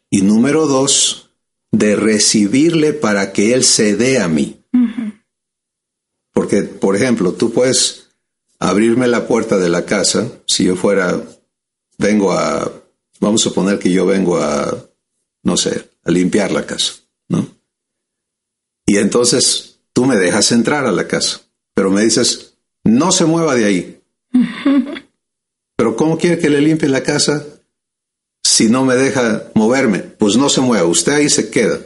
y 0.10 0.22
número 0.22 0.66
dos, 0.66 1.30
de 1.72 1.96
recibirle 1.96 2.94
para 2.94 3.32
que 3.32 3.54
él 3.54 3.64
se 3.64 3.96
dé 3.96 4.20
a 4.20 4.28
mí. 4.28 4.64
Porque, 6.34 6.64
por 6.64 6.96
ejemplo, 6.96 7.34
tú 7.34 7.52
puedes 7.52 8.08
abrirme 8.58 9.08
la 9.08 9.28
puerta 9.28 9.58
de 9.58 9.70
la 9.70 9.86
casa, 9.86 10.32
si 10.48 10.64
yo 10.64 10.76
fuera, 10.76 11.22
vengo 12.00 12.32
a 12.32 12.72
Vamos 13.20 13.42
a 13.42 13.50
suponer 13.50 13.80
que 13.80 13.92
yo 13.92 14.06
vengo 14.06 14.38
a, 14.38 14.86
no 15.44 15.58
sé, 15.58 15.90
a 16.04 16.12
limpiar 16.12 16.52
la 16.52 16.66
casa. 16.66 16.94
Y 18.90 18.98
entonces 18.98 19.82
tú 19.94 20.08
me 20.08 20.18
dejas 20.18 20.52
entrar 20.52 20.88
a 20.88 20.92
la 20.92 21.08
casa, 21.08 21.42
pero 21.76 21.92
me 21.92 22.04
dices, 22.04 22.56
no 22.84 23.12
se 23.12 23.26
mueva 23.26 23.54
de 23.54 23.66
ahí. 23.66 24.02
pero 25.78 25.96
¿cómo 25.96 26.18
quiere 26.18 26.40
que 26.40 26.50
le 26.50 26.60
limpie 26.60 26.90
la 26.90 27.04
casa 27.04 27.46
si 28.44 28.68
no 28.68 28.86
me 28.86 28.96
deja 28.96 29.44
moverme? 29.54 30.00
Pues 30.00 30.38
no 30.38 30.50
se 30.50 30.62
mueva, 30.62 30.88
usted 30.88 31.12
ahí 31.12 31.30
se 31.30 31.52
queda. 31.52 31.80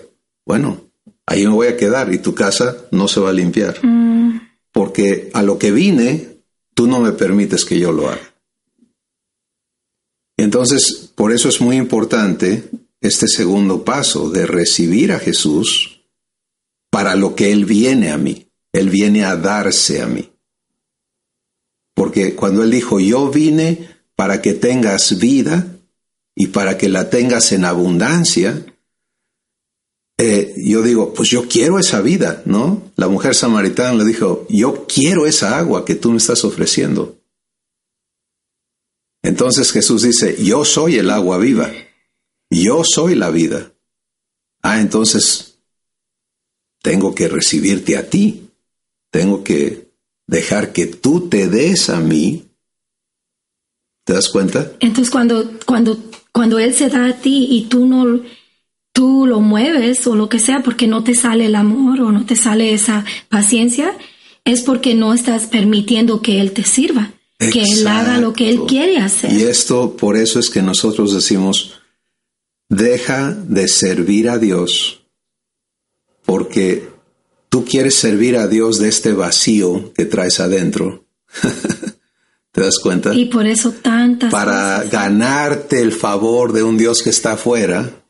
Bueno, 0.46 0.82
ahí 1.26 1.46
me 1.46 1.54
voy 1.54 1.68
a 1.68 1.76
quedar 1.76 2.14
y 2.14 2.20
tu 2.20 2.34
casa 2.34 2.86
no 2.92 3.10
se 3.10 3.20
va 3.20 3.32
a 3.32 3.34
limpiar. 3.34 3.86
Mm. 3.86 4.40
Porque 4.72 5.30
a 5.34 5.44
lo 5.44 5.60
que 5.60 5.72
vine, 5.72 6.38
tú 6.74 6.88
no 6.88 7.02
me 7.02 7.12
permites 7.12 7.66
que 7.66 7.78
yo 7.80 7.92
lo 7.92 8.08
haga. 8.08 8.34
Entonces, 10.38 11.12
por 11.16 11.34
eso 11.34 11.50
es 11.50 11.60
muy 11.60 11.76
importante 11.76 12.64
este 13.02 13.28
segundo 13.28 13.84
paso 13.84 14.30
de 14.30 14.46
recibir 14.46 15.12
a 15.12 15.20
Jesús 15.20 15.93
para 16.94 17.16
lo 17.16 17.34
que 17.34 17.52
Él 17.52 17.66
viene 17.66 18.12
a 18.12 18.20
mí. 18.20 18.52
Él 18.72 18.92
viene 18.92 19.26
a 19.26 19.36
darse 19.36 20.04
a 20.04 20.06
mí. 20.06 20.30
Porque 21.96 22.36
cuando 22.36 22.62
Él 22.62 22.70
dijo, 22.70 23.00
yo 23.00 23.32
vine 23.32 23.90
para 24.16 24.44
que 24.44 24.54
tengas 24.54 25.18
vida 25.18 25.66
y 26.36 26.48
para 26.48 26.78
que 26.78 26.90
la 26.90 27.10
tengas 27.10 27.52
en 27.52 27.66
abundancia, 27.66 28.64
eh, 30.20 30.54
yo 30.56 30.84
digo, 30.84 31.16
pues 31.16 31.30
yo 31.30 31.48
quiero 31.48 31.80
esa 31.80 32.00
vida, 32.00 32.44
¿no? 32.46 32.92
La 32.96 33.08
mujer 33.08 33.34
samaritana 33.34 33.96
le 33.96 34.06
dijo, 34.06 34.46
yo 34.48 34.86
quiero 34.86 35.26
esa 35.26 35.58
agua 35.58 35.86
que 35.86 35.96
tú 35.96 36.12
me 36.12 36.18
estás 36.18 36.46
ofreciendo. 36.46 37.18
Entonces 39.24 39.72
Jesús 39.72 40.04
dice, 40.04 40.38
yo 40.44 40.64
soy 40.64 40.98
el 40.98 41.10
agua 41.10 41.40
viva, 41.40 41.72
yo 42.52 42.84
soy 42.84 43.16
la 43.16 43.32
vida. 43.32 43.74
Ah, 44.62 44.80
entonces 44.80 45.53
tengo 46.84 47.16
que 47.16 47.30
recibirte 47.30 47.98
a 47.98 48.10
ti, 48.10 48.50
tengo 49.10 49.44
que 49.44 49.88
dejar 50.28 50.74
que 50.74 50.86
tú 50.86 51.30
te 51.30 51.48
des 51.48 51.90
a 51.90 52.00
mí. 52.00 52.44
¿Te 54.04 54.14
das 54.14 54.28
cuenta? 54.28 54.74
Entonces 54.82 55.10
cuando, 55.10 55.50
cuando, 55.66 55.98
cuando 56.34 56.60
Él 56.60 56.74
se 56.74 56.90
da 56.90 57.08
a 57.08 57.14
ti 57.14 57.48
y 57.50 57.66
tú 57.70 57.86
no, 57.86 58.22
tú 58.92 59.26
lo 59.26 59.40
mueves 59.40 60.06
o 60.08 60.16
lo 60.16 60.28
que 60.28 60.40
sea 60.40 60.62
porque 60.62 60.88
no 60.88 61.06
te 61.06 61.16
sale 61.16 61.46
el 61.46 61.56
amor 61.56 62.02
o 62.02 62.12
no 62.12 62.26
te 62.26 62.36
sale 62.36 62.74
esa 62.74 63.06
paciencia, 63.30 63.98
es 64.44 64.62
porque 64.62 64.94
no 64.94 65.14
estás 65.14 65.46
permitiendo 65.46 66.22
que 66.22 66.42
Él 66.42 66.52
te 66.52 66.66
sirva, 66.66 67.14
que 67.40 67.64
Él 67.64 67.88
haga 67.88 68.18
lo 68.18 68.34
que 68.34 68.50
Él 68.50 68.64
quiere 68.68 68.98
hacer. 68.98 69.32
Y 69.32 69.44
esto, 69.44 69.96
por 69.96 70.18
eso 70.18 70.38
es 70.38 70.50
que 70.50 70.62
nosotros 70.62 71.14
decimos, 71.14 71.80
deja 72.68 73.32
de 73.32 73.70
servir 73.70 74.28
a 74.28 74.38
Dios, 74.38 75.03
porque 76.26 76.90
tú 77.50 77.66
quieres 77.66 77.96
servir 77.96 78.38
a 78.38 78.48
Dios 78.48 78.80
de 78.80 78.90
este 78.90 79.14
vacío 79.14 79.94
que 79.94 80.06
traes 80.06 80.40
adentro. 80.40 81.06
¿Te 82.52 82.62
das 82.62 82.80
cuenta? 82.80 83.14
Y 83.16 83.26
por 83.26 83.48
eso 83.48 83.72
tantas 83.72 84.32
Para 84.32 84.78
cosas. 84.78 84.92
ganarte 84.92 85.82
el 85.82 85.92
favor 85.92 86.54
de 86.54 86.62
un 86.64 86.78
Dios 86.78 87.02
que 87.02 87.10
está 87.10 87.34
afuera 87.34 88.04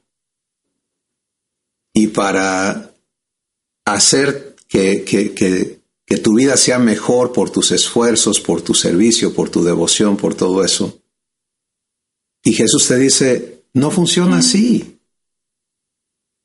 y 1.94 2.08
para 2.08 2.92
hacer 3.86 4.56
que, 4.68 5.04
que, 5.04 5.34
que, 5.34 5.82
que 6.06 6.18
tu 6.18 6.36
vida 6.36 6.58
sea 6.58 6.80
mejor 6.80 7.32
por 7.32 7.52
tus 7.52 7.72
esfuerzos, 7.72 8.42
por 8.42 8.62
tu 8.62 8.74
servicio, 8.74 9.34
por 9.34 9.50
tu 9.50 9.64
devoción, 9.64 10.18
por 10.18 10.36
todo 10.36 10.64
eso. 10.64 11.02
Y 12.44 12.54
Jesús 12.54 12.88
te 12.88 12.98
dice, 12.98 13.64
no 13.74 13.92
funciona 13.92 14.40
así. 14.40 14.93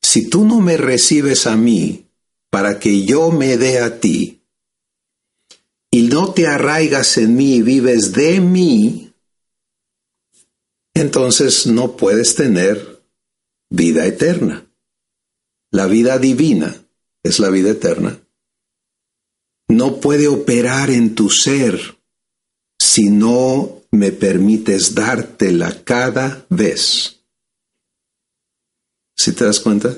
Si 0.09 0.31
tú 0.31 0.47
no 0.47 0.63
me 0.63 0.79
recibes 0.79 1.47
a 1.47 1.55
mí 1.55 2.07
para 2.49 2.79
que 2.79 3.05
yo 3.05 3.31
me 3.31 3.59
dé 3.59 3.81
a 3.81 4.01
ti, 4.01 4.41
y 5.91 6.05
no 6.05 6.33
te 6.33 6.47
arraigas 6.47 7.19
en 7.19 7.37
mí 7.37 7.57
y 7.57 7.61
vives 7.61 8.15
de 8.15 8.41
mí, 8.41 9.13
entonces 10.95 11.67
no 11.67 11.99
puedes 11.99 12.37
tener 12.37 13.03
vida 13.69 14.07
eterna. 14.07 14.67
La 15.71 15.87
vida 15.87 16.19
divina 16.19 16.75
es 17.23 17.39
la 17.39 17.51
vida 17.51 17.73
eterna. 17.73 18.19
No 19.69 20.01
puede 20.01 20.27
operar 20.27 20.89
en 20.89 21.15
tu 21.15 21.29
ser 21.29 21.99
si 22.79 23.11
no 23.11 23.83
me 23.91 24.13
permites 24.13 24.95
dártela 24.95 25.85
cada 25.85 26.47
vez. 26.49 27.18
¿Sí 29.19 29.33
te 29.33 29.45
das 29.45 29.59
cuenta? 29.59 29.93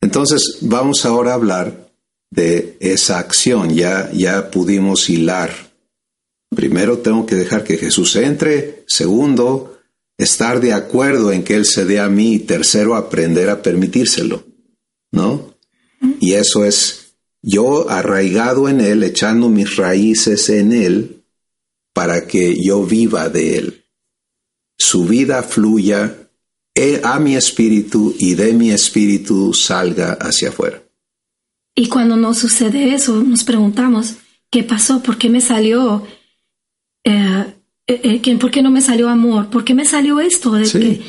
Entonces 0.00 0.58
vamos 0.60 1.04
ahora 1.04 1.32
a 1.32 1.34
hablar 1.34 1.90
de 2.30 2.76
esa 2.78 3.18
acción. 3.18 3.74
Ya, 3.74 4.10
ya 4.12 4.50
pudimos 4.50 5.10
hilar. 5.10 5.50
Primero 6.54 6.98
tengo 6.98 7.26
que 7.26 7.34
dejar 7.34 7.64
que 7.64 7.76
Jesús 7.76 8.14
entre. 8.14 8.84
Segundo, 8.86 9.80
estar 10.16 10.60
de 10.60 10.72
acuerdo 10.72 11.32
en 11.32 11.42
que 11.42 11.56
Él 11.56 11.66
se 11.66 11.84
dé 11.84 11.98
a 11.98 12.08
mí. 12.08 12.34
Y 12.34 12.38
tercero, 12.38 12.94
aprender 12.94 13.50
a 13.50 13.60
permitírselo. 13.60 14.44
¿No? 15.10 15.56
Y 16.20 16.34
eso 16.34 16.64
es 16.64 17.16
yo 17.42 17.90
arraigado 17.90 18.68
en 18.68 18.80
Él, 18.80 19.02
echando 19.02 19.48
mis 19.48 19.74
raíces 19.76 20.48
en 20.48 20.72
Él, 20.72 21.24
para 21.92 22.28
que 22.28 22.54
yo 22.62 22.84
viva 22.84 23.28
de 23.28 23.58
Él. 23.58 23.84
Su 24.76 25.06
vida 25.06 25.42
fluya 25.42 26.27
a 27.04 27.18
mi 27.18 27.36
espíritu 27.36 28.14
y 28.18 28.34
de 28.34 28.52
mi 28.52 28.70
espíritu 28.70 29.52
salga 29.54 30.12
hacia 30.20 30.50
afuera. 30.50 30.82
Y 31.74 31.88
cuando 31.88 32.16
no 32.16 32.34
sucede 32.34 32.94
eso, 32.94 33.22
nos 33.22 33.44
preguntamos, 33.44 34.14
¿qué 34.50 34.62
pasó? 34.64 35.02
¿Por 35.02 35.16
qué 35.18 35.28
me 35.30 35.40
salió? 35.40 36.04
eh, 37.04 37.44
eh, 37.86 38.20
eh, 38.24 38.36
¿Por 38.38 38.50
qué 38.50 38.62
no 38.62 38.70
me 38.70 38.80
salió 38.82 39.08
amor? 39.08 39.48
¿Por 39.48 39.64
qué 39.64 39.74
me 39.74 39.84
salió 39.84 40.20
esto? 40.20 40.52
¿De, 40.52 40.66
Sí. 40.66 40.78
qué, 40.78 41.02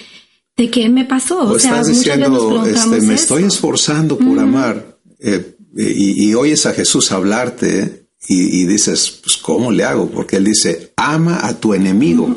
¿De 0.55 0.69
qué 0.69 0.89
me 0.89 1.05
pasó? 1.05 1.39
O 1.41 1.57
estás 1.57 1.87
muchas 1.87 2.17
veces 2.19 2.31
nos 2.31 2.65
diciendo, 2.65 2.65
este, 2.65 2.89
me 3.07 3.13
eso. 3.15 3.23
estoy 3.23 3.43
esforzando 3.43 4.17
por 4.17 4.39
amar, 4.39 4.97
eh, 5.19 5.55
y, 5.75 6.29
y 6.29 6.35
oyes 6.35 6.65
a 6.65 6.73
Jesús 6.73 7.11
hablarte 7.11 8.07
y, 8.27 8.61
y 8.61 8.65
dices, 8.65 9.09
pues, 9.23 9.37
¿cómo 9.37 9.71
le 9.71 9.83
hago? 9.83 10.09
Porque 10.09 10.37
Él 10.37 10.45
dice, 10.45 10.93
ama 10.95 11.45
a 11.45 11.59
tu 11.59 11.73
enemigo, 11.73 12.35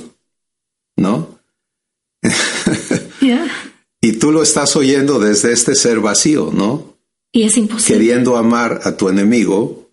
¿no? 0.96 1.31
Yeah. 3.32 3.72
Y 4.00 4.12
tú 4.14 4.32
lo 4.32 4.42
estás 4.42 4.74
oyendo 4.76 5.18
desde 5.20 5.52
este 5.52 5.74
ser 5.74 6.00
vacío, 6.00 6.50
¿no? 6.52 6.96
Y 7.32 7.44
es 7.44 7.56
imposible. 7.56 7.98
Queriendo 7.98 8.36
amar 8.36 8.80
a 8.84 8.96
tu 8.96 9.08
enemigo 9.08 9.90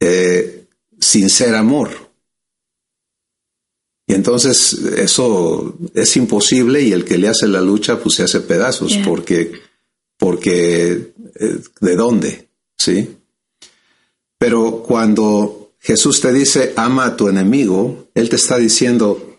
eh, 0.00 0.64
sin 0.98 1.28
ser 1.28 1.54
amor. 1.54 1.90
Y 4.06 4.14
entonces 4.14 4.72
eso 4.96 5.76
es 5.94 6.16
imposible 6.16 6.82
y 6.82 6.92
el 6.92 7.04
que 7.04 7.18
le 7.18 7.28
hace 7.28 7.46
la 7.46 7.60
lucha 7.60 8.00
pues 8.00 8.16
se 8.16 8.24
hace 8.24 8.40
pedazos 8.40 8.92
Yeah. 8.92 9.04
porque 9.04 9.52
porque 10.18 11.12
eh, 11.34 11.58
¿de 11.80 11.96
dónde? 11.96 12.48
¿Sí? 12.76 13.16
Pero 14.38 14.82
cuando 14.82 15.72
Jesús 15.78 16.20
te 16.20 16.32
dice 16.32 16.72
ama 16.76 17.06
a 17.06 17.16
tu 17.16 17.28
enemigo, 17.28 18.08
él 18.14 18.28
te 18.28 18.36
está 18.36 18.56
diciendo 18.58 19.38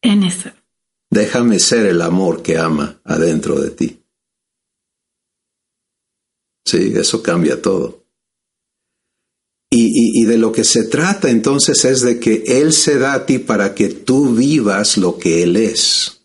En 0.00 0.22
eso. 0.22 0.50
Déjame 1.12 1.58
ser 1.58 1.84
el 1.84 2.00
amor 2.00 2.42
que 2.42 2.56
ama 2.56 2.98
adentro 3.04 3.60
de 3.60 3.70
ti. 3.70 4.02
Sí, 6.64 6.94
eso 6.96 7.22
cambia 7.22 7.60
todo. 7.60 8.02
Y, 9.74 10.24
de 10.26 10.36
lo 10.36 10.52
que 10.52 10.64
se 10.64 10.84
trata 10.84 11.30
entonces 11.30 11.84
es 11.86 12.02
de 12.02 12.20
que 12.20 12.44
Él 12.46 12.74
se 12.74 12.98
da 12.98 13.14
a 13.14 13.26
ti 13.26 13.38
para 13.38 13.74
que 13.74 13.88
tú 13.88 14.34
vivas 14.34 14.98
lo 14.98 15.18
que 15.18 15.42
Él 15.42 15.56
es. 15.56 16.20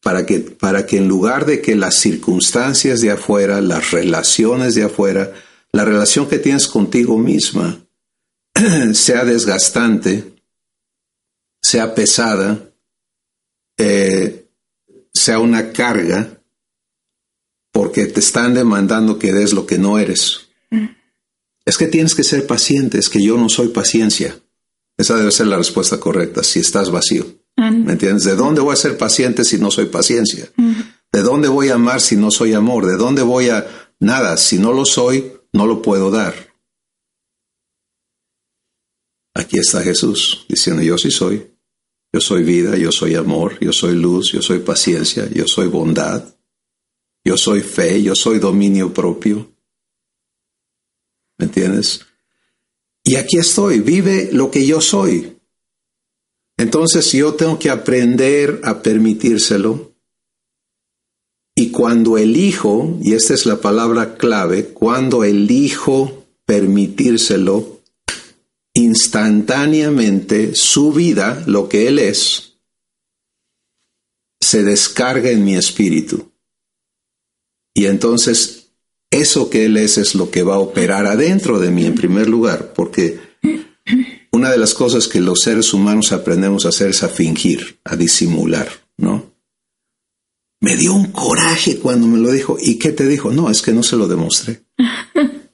Para 0.00 0.24
que, 0.24 0.38
para 0.40 0.86
que 0.86 0.98
en 0.98 1.08
lugar 1.08 1.44
de 1.44 1.60
que 1.60 1.74
las 1.74 1.96
circunstancias 1.96 3.00
de 3.00 3.10
afuera, 3.10 3.60
las 3.60 3.90
relaciones 3.90 4.76
de 4.76 4.84
afuera, 4.84 5.32
la 5.72 5.84
relación 5.84 6.28
que 6.28 6.38
tienes 6.38 6.68
contigo 6.68 7.18
misma 7.18 7.84
sea 8.94 9.24
desgastante, 9.24 10.36
sea 11.60 11.94
pesada, 11.96 12.65
eh, 13.78 14.48
sea 15.12 15.38
una 15.38 15.72
carga, 15.72 16.42
porque 17.72 18.06
te 18.06 18.20
están 18.20 18.54
demandando 18.54 19.18
que 19.18 19.32
des 19.32 19.52
lo 19.52 19.66
que 19.66 19.78
no 19.78 19.98
eres. 19.98 20.48
Es 21.64 21.76
que 21.76 21.88
tienes 21.88 22.14
que 22.14 22.24
ser 22.24 22.46
paciente, 22.46 22.98
es 22.98 23.08
que 23.08 23.22
yo 23.22 23.36
no 23.36 23.48
soy 23.48 23.68
paciencia. 23.68 24.38
Esa 24.96 25.16
debe 25.16 25.30
ser 25.30 25.48
la 25.48 25.58
respuesta 25.58 25.98
correcta, 25.98 26.42
si 26.42 26.60
estás 26.60 26.90
vacío. 26.90 27.26
¿Me 27.56 27.92
entiendes? 27.92 28.24
¿De 28.24 28.36
dónde 28.36 28.60
voy 28.60 28.74
a 28.74 28.76
ser 28.76 28.96
paciente 28.96 29.44
si 29.44 29.58
no 29.58 29.70
soy 29.70 29.86
paciencia? 29.86 30.50
¿De 31.12 31.22
dónde 31.22 31.48
voy 31.48 31.70
a 31.70 31.74
amar 31.74 32.00
si 32.00 32.16
no 32.16 32.30
soy 32.30 32.54
amor? 32.54 32.86
¿De 32.86 32.96
dónde 32.96 33.22
voy 33.22 33.48
a... 33.48 33.66
Nada, 33.98 34.36
si 34.36 34.58
no 34.58 34.72
lo 34.72 34.84
soy, 34.84 35.32
no 35.52 35.66
lo 35.66 35.80
puedo 35.80 36.10
dar. 36.10 36.34
Aquí 39.34 39.58
está 39.58 39.82
Jesús 39.82 40.46
diciendo, 40.48 40.82
yo 40.82 40.98
sí 40.98 41.10
soy. 41.10 41.55
Yo 42.12 42.20
soy 42.20 42.44
vida, 42.44 42.76
yo 42.76 42.92
soy 42.92 43.14
amor, 43.14 43.58
yo 43.60 43.72
soy 43.72 43.94
luz, 43.94 44.32
yo 44.32 44.42
soy 44.42 44.60
paciencia, 44.60 45.28
yo 45.30 45.46
soy 45.46 45.68
bondad, 45.68 46.36
yo 47.24 47.36
soy 47.36 47.60
fe, 47.60 48.02
yo 48.02 48.14
soy 48.14 48.38
dominio 48.38 48.92
propio. 48.94 49.52
¿Me 51.38 51.46
entiendes? 51.46 52.06
Y 53.04 53.16
aquí 53.16 53.38
estoy, 53.38 53.80
vive 53.80 54.30
lo 54.32 54.50
que 54.50 54.66
yo 54.66 54.80
soy. 54.80 55.36
Entonces 56.56 57.12
yo 57.12 57.34
tengo 57.34 57.58
que 57.58 57.70
aprender 57.70 58.60
a 58.64 58.82
permitírselo. 58.82 59.94
Y 61.54 61.70
cuando 61.70 62.18
elijo, 62.18 62.98
y 63.02 63.14
esta 63.14 63.34
es 63.34 63.46
la 63.46 63.60
palabra 63.60 64.16
clave, 64.16 64.68
cuando 64.68 65.24
elijo 65.24 66.26
permitírselo, 66.44 67.75
instantáneamente 68.76 70.54
su 70.54 70.92
vida, 70.92 71.42
lo 71.46 71.66
que 71.66 71.88
Él 71.88 71.98
es, 71.98 72.58
se 74.38 74.62
descarga 74.64 75.30
en 75.30 75.44
mi 75.44 75.56
espíritu. 75.56 76.30
Y 77.74 77.86
entonces 77.86 78.68
eso 79.10 79.48
que 79.48 79.64
Él 79.64 79.78
es 79.78 79.96
es 79.96 80.14
lo 80.14 80.30
que 80.30 80.42
va 80.42 80.56
a 80.56 80.60
operar 80.60 81.06
adentro 81.06 81.58
de 81.58 81.70
mí 81.70 81.86
en 81.86 81.94
primer 81.94 82.28
lugar, 82.28 82.74
porque 82.74 83.18
una 84.30 84.50
de 84.50 84.58
las 84.58 84.74
cosas 84.74 85.08
que 85.08 85.22
los 85.22 85.40
seres 85.40 85.72
humanos 85.72 86.12
aprendemos 86.12 86.66
a 86.66 86.68
hacer 86.68 86.90
es 86.90 87.02
a 87.02 87.08
fingir, 87.08 87.80
a 87.82 87.96
disimular, 87.96 88.68
¿no? 88.98 89.34
Me 90.60 90.76
dio 90.76 90.92
un 90.92 91.12
coraje 91.12 91.78
cuando 91.78 92.06
me 92.06 92.18
lo 92.18 92.30
dijo. 92.30 92.56
¿Y 92.60 92.78
qué 92.78 92.92
te 92.92 93.06
dijo? 93.06 93.30
No, 93.30 93.50
es 93.50 93.62
que 93.62 93.72
no 93.72 93.82
se 93.82 93.96
lo 93.96 94.06
demostré. 94.06 94.64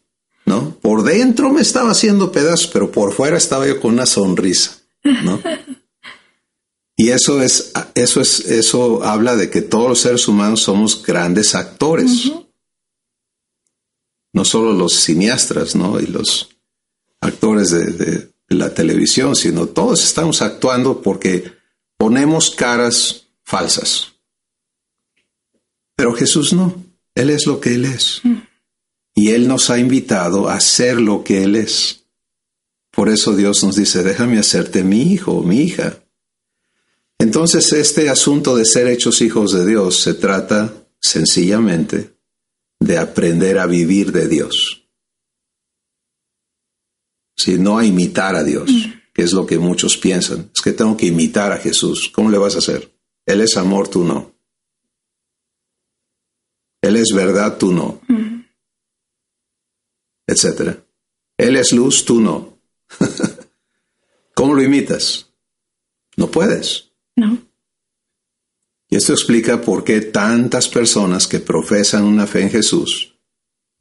¿No? 0.44 0.76
Por 0.81 1.05
dentro 1.05 1.50
me 1.50 1.61
estaba 1.61 1.90
haciendo 1.90 2.33
pedazos, 2.33 2.66
pero 2.66 2.90
por 2.90 3.12
fuera 3.12 3.37
estaba 3.37 3.66
yo 3.66 3.81
con 3.81 3.92
una 3.94 4.07
sonrisa, 4.07 4.78
¿no? 5.02 5.40
Y 6.96 7.11
eso 7.11 7.42
es, 7.42 7.72
eso 7.94 8.20
es, 8.20 8.40
eso 8.40 9.02
habla 9.02 9.35
de 9.35 9.50
que 9.50 9.62
todos 9.62 9.88
los 9.88 10.00
seres 10.00 10.28
humanos 10.28 10.62
somos 10.62 11.02
grandes 11.02 11.55
actores. 11.55 12.31
No 14.33 14.44
solo 14.44 14.72
los 14.72 14.94
cineastas, 14.94 15.74
¿no? 15.74 15.98
Y 15.98 16.07
los 16.07 16.50
actores 17.20 17.70
de, 17.70 18.31
la 18.48 18.74
televisión, 18.74 19.35
sino 19.35 19.66
todos 19.66 20.05
estamos 20.05 20.42
actuando 20.42 21.00
porque 21.00 21.52
ponemos 21.96 22.50
caras 22.50 23.28
falsas. 23.42 24.12
Pero 25.96 26.12
Jesús 26.12 26.52
no. 26.52 26.85
Él 27.14 27.31
es 27.31 27.46
lo 27.46 27.61
que 27.61 27.74
Él 27.74 27.87
es. 27.87 28.20
Y 29.14 29.31
Él 29.31 29.48
nos 29.48 29.70
ha 29.70 29.79
invitado 29.79 30.48
a 30.48 30.61
ser 30.61 31.01
lo 31.01 31.22
que 31.22 31.42
Él 31.44 31.57
es. 31.57 32.07
Por 32.90 33.09
eso 33.09 33.35
Dios 33.35 33.62
nos 33.64 33.77
dice, 33.77 34.03
déjame 34.03 34.38
hacerte 34.38 34.85
mi 34.85 35.03
hijo 35.12 35.33
o 35.33 35.42
mi 35.42 35.61
hija. 35.61 36.03
Entonces, 37.18 37.72
este 37.72 38.11
asunto 38.11 38.57
de 38.57 38.64
ser 38.64 38.88
hechos 38.88 39.20
hijos 39.22 39.53
de 39.53 39.66
Dios 39.66 40.01
se 40.01 40.14
trata 40.14 40.72
sencillamente 40.98 42.16
de 42.81 42.98
aprender 42.98 43.59
a 43.59 43.66
vivir 43.66 44.12
de 44.12 44.29
Dios. 44.29 44.88
Si 47.37 47.59
no 47.59 47.79
a 47.79 47.85
imitar 47.85 48.35
a 48.35 48.44
Dios, 48.44 48.70
que 49.12 49.22
es 49.22 49.33
lo 49.33 49.46
que 49.46 49.59
muchos 49.59 49.96
piensan. 49.96 50.51
Es 50.55 50.61
que 50.62 50.72
tengo 50.72 50.96
que 50.96 51.07
imitar 51.07 51.53
a 51.53 51.59
Jesús. 51.59 52.11
¿Cómo 52.12 52.31
le 52.31 52.38
vas 52.38 52.55
a 52.55 52.59
hacer? 52.59 52.92
Él 53.27 53.40
es 53.40 53.57
amor, 53.57 53.88
tú 53.88 54.05
no. 54.05 54.35
Él 56.83 56.96
es 56.96 57.12
verdad, 57.14 57.57
tú 57.59 57.72
no. 57.72 58.01
Etcétera. 60.27 60.85
Él 61.37 61.57
es 61.57 61.73
luz, 61.73 62.05
tú 62.05 62.21
no. 62.21 62.59
¿Cómo 64.35 64.55
lo 64.55 64.63
imitas? 64.63 65.33
No 66.17 66.31
puedes. 66.31 66.93
No. 67.17 67.39
Y 68.89 68.97
esto 68.97 69.13
explica 69.13 69.61
por 69.61 69.85
qué 69.85 70.01
tantas 70.01 70.69
personas 70.69 71.27
que 71.27 71.41
profesan 71.41 72.05
una 72.05 72.27
fe 72.27 72.43
en 72.43 72.51
Jesús 72.51 73.13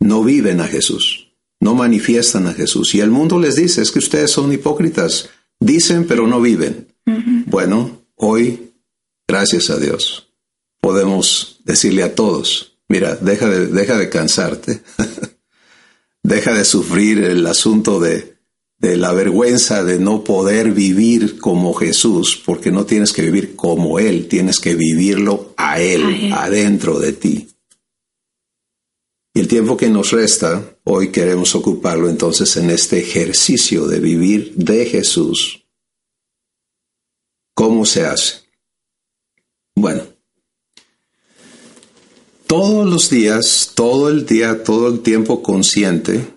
no 0.01 0.23
viven 0.23 0.59
a 0.59 0.67
Jesús, 0.67 1.31
no 1.61 1.75
manifiestan 1.75 2.47
a 2.47 2.53
Jesús. 2.53 2.93
Y 2.95 2.99
el 2.99 3.11
mundo 3.11 3.39
les 3.39 3.55
dice, 3.55 3.81
es 3.81 3.91
que 3.91 3.99
ustedes 3.99 4.31
son 4.31 4.51
hipócritas, 4.51 5.29
dicen 5.59 6.05
pero 6.07 6.27
no 6.27 6.41
viven. 6.41 6.87
Bueno, 7.45 8.05
hoy, 8.15 8.73
gracias 9.27 9.69
a 9.69 9.77
Dios, 9.77 10.29
podemos 10.81 11.59
decirle 11.65 12.03
a 12.03 12.15
todos, 12.15 12.77
mira, 12.87 13.15
deja 13.15 13.47
de, 13.47 13.67
deja 13.67 13.97
de 13.97 14.09
cansarte, 14.09 14.81
deja 16.23 16.53
de 16.53 16.65
sufrir 16.65 17.23
el 17.23 17.45
asunto 17.47 17.99
de 17.99 18.31
de 18.81 18.97
la 18.97 19.13
vergüenza 19.13 19.83
de 19.83 19.99
no 19.99 20.23
poder 20.23 20.71
vivir 20.71 21.39
como 21.39 21.75
Jesús, 21.75 22.41
porque 22.43 22.71
no 22.71 22.83
tienes 22.83 23.13
que 23.13 23.21
vivir 23.21 23.55
como 23.55 23.99
Él, 23.99 24.27
tienes 24.27 24.59
que 24.59 24.73
vivirlo 24.73 25.53
a 25.55 25.79
Él, 25.79 26.33
adentro 26.33 26.99
de 26.99 27.13
ti. 27.13 27.47
Y 29.35 29.39
el 29.39 29.47
tiempo 29.47 29.77
que 29.77 29.87
nos 29.87 30.11
resta, 30.11 30.77
hoy 30.83 31.11
queremos 31.11 31.53
ocuparlo 31.53 32.09
entonces 32.09 32.57
en 32.57 32.71
este 32.71 32.97
ejercicio 32.99 33.85
de 33.85 33.99
vivir 33.99 34.55
de 34.55 34.85
Jesús. 34.87 35.63
¿Cómo 37.53 37.85
se 37.85 38.07
hace? 38.07 38.41
Bueno, 39.75 40.01
todos 42.51 42.85
los 42.85 43.09
días, 43.09 43.71
todo 43.75 44.09
el 44.09 44.25
día, 44.25 44.61
todo 44.61 44.89
el 44.89 44.99
tiempo 44.99 45.41
consciente, 45.41 46.35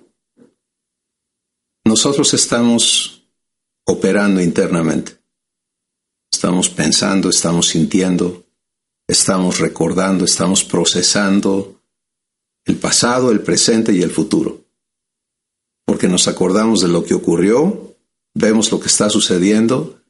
nosotros 1.84 2.32
estamos 2.34 3.26
operando 3.84 4.40
internamente. 4.40 5.18
Estamos 6.30 6.68
pensando, 6.68 7.28
estamos 7.28 7.66
sintiendo, 7.66 8.44
estamos 9.08 9.58
recordando, 9.58 10.24
estamos 10.24 10.62
procesando 10.62 11.82
el 12.64 12.76
pasado, 12.76 13.32
el 13.32 13.40
presente 13.40 13.92
y 13.92 14.00
el 14.00 14.12
futuro. 14.12 14.64
Porque 15.84 16.06
nos 16.06 16.28
acordamos 16.28 16.80
de 16.80 16.86
lo 16.86 17.04
que 17.04 17.14
ocurrió, 17.14 17.96
vemos 18.34 18.70
lo 18.70 18.78
que 18.78 18.86
está 18.86 19.10
sucediendo 19.10 20.00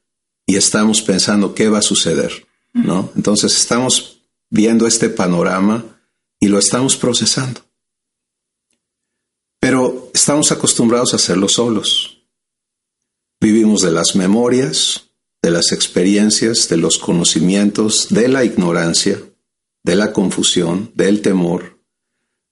y 0.45 0.57
estamos 0.57 1.01
pensando 1.01 1.55
qué 1.55 1.71
va 1.71 1.79
a 1.79 1.83
suceder, 1.83 2.47
¿no? 2.75 3.11
Entonces 3.17 3.57
estamos 3.57 4.21
viendo 4.51 4.87
este 4.87 5.09
panorama 5.09 5.93
y 6.45 6.49
lo 6.49 6.59
estamos 6.59 6.95
procesando. 6.95 7.63
Pero 9.59 10.11
estamos 10.13 10.53
acostumbrados 10.53 11.15
a 11.15 11.17
hacerlo 11.17 11.49
solos. 11.49 12.19
Vivimos 13.41 13.81
de 13.81 13.91
las 13.91 14.15
memorias, 14.15 15.09
de 15.41 15.51
las 15.51 15.73
experiencias, 15.73 16.69
de 16.69 16.77
los 16.77 16.99
conocimientos, 16.99 18.09
de 18.11 18.29
la 18.29 18.45
ignorancia, 18.45 19.23
de 19.83 19.97
la 19.97 20.13
confusión, 20.13 20.93
del 20.95 21.23
temor, 21.23 21.83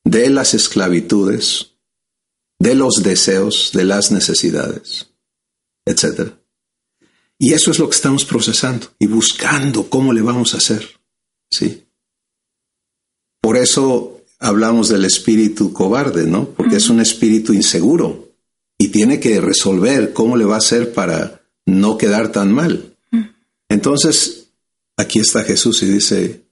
de 0.05 0.31
las 0.31 0.55
esclavitudes, 0.55 1.75
de 2.59 2.75
los 2.75 3.03
deseos, 3.03 3.73
de 3.75 3.85
las 3.85 4.11
necesidades, 4.11 5.13
etc. 5.85 6.33
Y 7.39 7.53
eso 7.53 7.71
es 7.71 7.79
lo 7.79 7.91
que 7.91 7.97
estamos 7.97 8.25
procesando 8.25 8.87
y 8.99 9.07
buscando 9.07 9.91
cómo 9.91 10.15
le 10.15 10.23
vamos 10.23 10.55
a 10.55 10.57
hacer. 10.57 10.99
¿Sí? 11.51 11.92
Por 13.43 13.57
eso 13.57 14.23
hablamos 14.39 14.89
del 14.89 15.05
espíritu 15.05 15.73
cobarde, 15.73 16.27
¿no? 16.27 16.49
Porque 16.51 16.77
es 16.77 16.89
un 16.89 17.01
espíritu 17.01 17.53
inseguro 17.53 18.31
y 18.79 18.89
tiene 18.89 19.21
que 19.21 19.41
resolver 19.41 20.13
cómo 20.13 20.37
le 20.37 20.45
va 20.45 20.55
a 20.55 20.59
hacer 20.59 20.95
para 20.95 21.43
no 21.67 21.99
quedar 21.99 22.33
tan 22.33 22.53
mal. 22.53 22.97
Entonces, 23.69 24.53
aquí 24.97 25.19
está 25.19 25.43
Jesús 25.43 25.83
y 25.83 25.87
dice, 25.87 26.47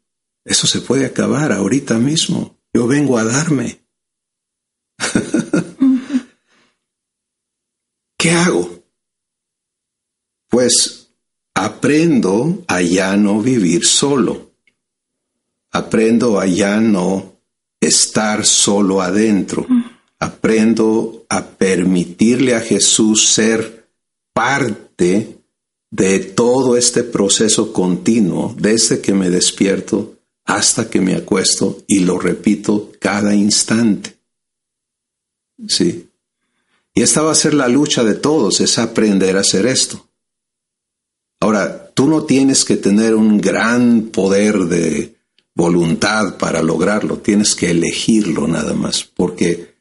eso 0.45 0.67
se 0.67 0.81
puede 0.81 1.07
acabar 1.07 1.53
ahorita 1.53 1.97
mismo. 1.99 2.59
Yo 2.75 2.87
vengo 2.87 3.19
a 3.19 3.25
darme. 3.25 3.81
¿Qué 8.19 8.33
hago? 8.33 8.85
Pues 10.49 11.09
aprendo 11.55 12.65
a 12.67 12.83
ya 12.83 13.17
no 13.17 13.41
vivir 13.41 13.87
solo. 13.87 14.50
Aprendo 15.73 16.41
a 16.41 16.47
ya 16.47 16.81
no 16.81 17.41
estar 17.81 18.45
solo 18.45 19.01
adentro. 19.01 19.67
Aprendo 20.19 21.25
a 21.29 21.47
permitirle 21.47 22.55
a 22.55 22.61
Jesús 22.61 23.27
ser 23.27 23.89
parte 24.33 25.39
de 25.91 26.21
todo 26.21 26.77
este 26.77 27.03
proceso 27.03 27.73
continuo, 27.73 28.55
desde 28.59 29.01
que 29.01 29.13
me 29.13 29.29
despierto 29.29 30.19
hasta 30.45 30.89
que 30.89 31.01
me 31.01 31.15
acuesto 31.15 31.83
y 31.87 32.01
lo 32.01 32.19
repito 32.19 32.93
cada 32.99 33.35
instante. 33.35 34.17
Sí. 35.69 36.09
Y 36.95 37.03
esta 37.03 37.23
va 37.23 37.33
a 37.33 37.37
ser 37.37 37.55
la 37.55 37.69
lucha 37.69 38.05
de 38.05 38.15
todos, 38.15 38.61
es 38.61 38.79
aprender 38.79 39.37
a 39.37 39.41
hacer 39.41 39.67
esto. 39.67 40.09
Ahora, 41.41 41.91
tú 41.95 42.07
no 42.07 42.25
tienes 42.25 42.65
que 42.65 42.77
tener 42.77 43.15
un 43.15 43.41
gran 43.41 44.09
poder 44.13 44.59
de 44.65 45.15
voluntad 45.55 46.39
para 46.39 46.63
lograrlo, 46.63 47.19
tienes 47.19 47.55
que 47.55 47.71
elegirlo 47.71 48.47
nada 48.47 48.75
más, 48.75 49.05
porque 49.05 49.75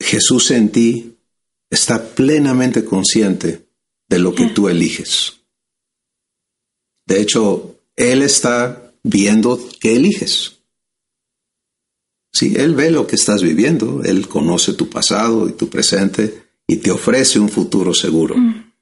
Jesús 0.00 0.50
en 0.50 0.70
ti 0.70 1.16
está 1.70 2.14
plenamente 2.14 2.84
consciente 2.84 3.68
de 4.08 4.18
lo 4.18 4.34
que 4.34 4.46
tú 4.46 4.68
eliges. 4.68 5.40
De 7.06 7.20
hecho, 7.20 7.80
Él 7.96 8.22
está 8.22 8.92
viendo 9.02 9.58
qué 9.80 9.96
eliges. 9.96 10.58
Sí, 12.32 12.54
Él 12.56 12.74
ve 12.74 12.90
lo 12.90 13.06
que 13.06 13.16
estás 13.16 13.42
viviendo, 13.42 14.02
Él 14.04 14.28
conoce 14.28 14.74
tu 14.74 14.88
pasado 14.88 15.48
y 15.48 15.52
tu 15.52 15.68
presente 15.68 16.48
y 16.66 16.76
te 16.76 16.90
ofrece 16.90 17.38
un 17.40 17.48
futuro 17.48 17.94
seguro. 17.94 18.36
Mm. 18.36 18.72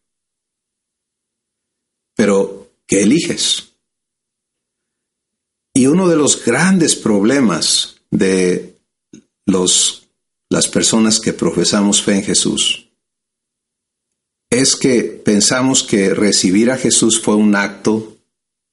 Pero, 2.16 2.73
¿qué 2.87 3.03
eliges? 3.03 3.65
Y 5.77 5.89
uno 5.89 6.09
de 6.09 6.17
los 6.17 6.43
grandes 6.43 6.97
problemas 6.97 7.97
de 8.11 8.79
los, 9.45 10.09
las 10.49 10.69
personas 10.69 11.21
que 11.21 11.35
profesamos 11.35 12.03
fe 12.03 12.15
en 12.15 12.23
Jesús 12.23 12.89
es 14.49 14.75
que 14.75 15.03
pensamos 15.03 15.83
que 15.83 16.15
recibir 16.15 16.71
a 16.71 16.79
Jesús 16.79 17.21
fue 17.21 17.35
un 17.35 17.55
acto 17.55 18.17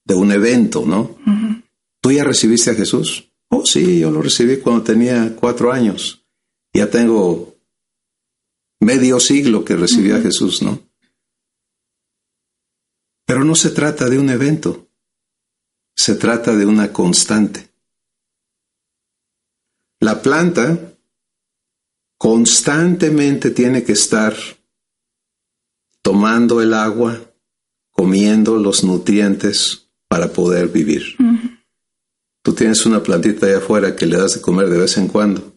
de 0.06 0.14
un 0.14 0.32
evento, 0.32 0.86
¿no? 0.86 1.18
¿Tú 2.00 2.10
ya 2.10 2.24
recibiste 2.24 2.70
a 2.70 2.74
Jesús? 2.74 3.30
Oh, 3.48 3.66
sí, 3.66 3.98
yo 3.98 4.10
lo 4.10 4.22
recibí 4.22 4.56
cuando 4.56 4.84
tenía 4.84 5.36
cuatro 5.36 5.74
años. 5.74 6.24
Ya 6.72 6.88
tengo 6.88 7.54
medio 8.80 9.20
siglo 9.20 9.62
que 9.62 9.76
recibía 9.76 10.16
a 10.16 10.22
Jesús, 10.22 10.62
¿no? 10.62 10.80
Pero 13.26 13.44
no 13.44 13.54
se 13.54 13.68
trata 13.68 14.08
de 14.08 14.18
un 14.18 14.30
evento, 14.30 14.88
se 15.94 16.14
trata 16.16 16.54
de 16.56 16.66
una 16.66 16.92
constante. 16.92 17.70
La 20.00 20.20
planta 20.20 20.78
constantemente 22.18 23.50
tiene 23.50 23.84
que 23.84 23.92
estar 23.92 24.34
tomando 26.02 26.60
el 26.60 26.74
agua, 26.74 27.18
comiendo 27.90 28.56
los 28.56 28.84
nutrientes 28.84 29.88
para 30.08 30.32
poder 30.32 30.68
vivir. 30.68 31.16
Tú 32.42 32.52
tienes 32.52 32.84
una 32.84 33.02
plantita 33.02 33.46
allá 33.46 33.58
afuera 33.58 33.96
que 33.96 34.06
le 34.06 34.18
das 34.18 34.34
de 34.34 34.40
comer 34.42 34.68
de 34.68 34.78
vez 34.78 34.98
en 34.98 35.08
cuando. 35.08 35.54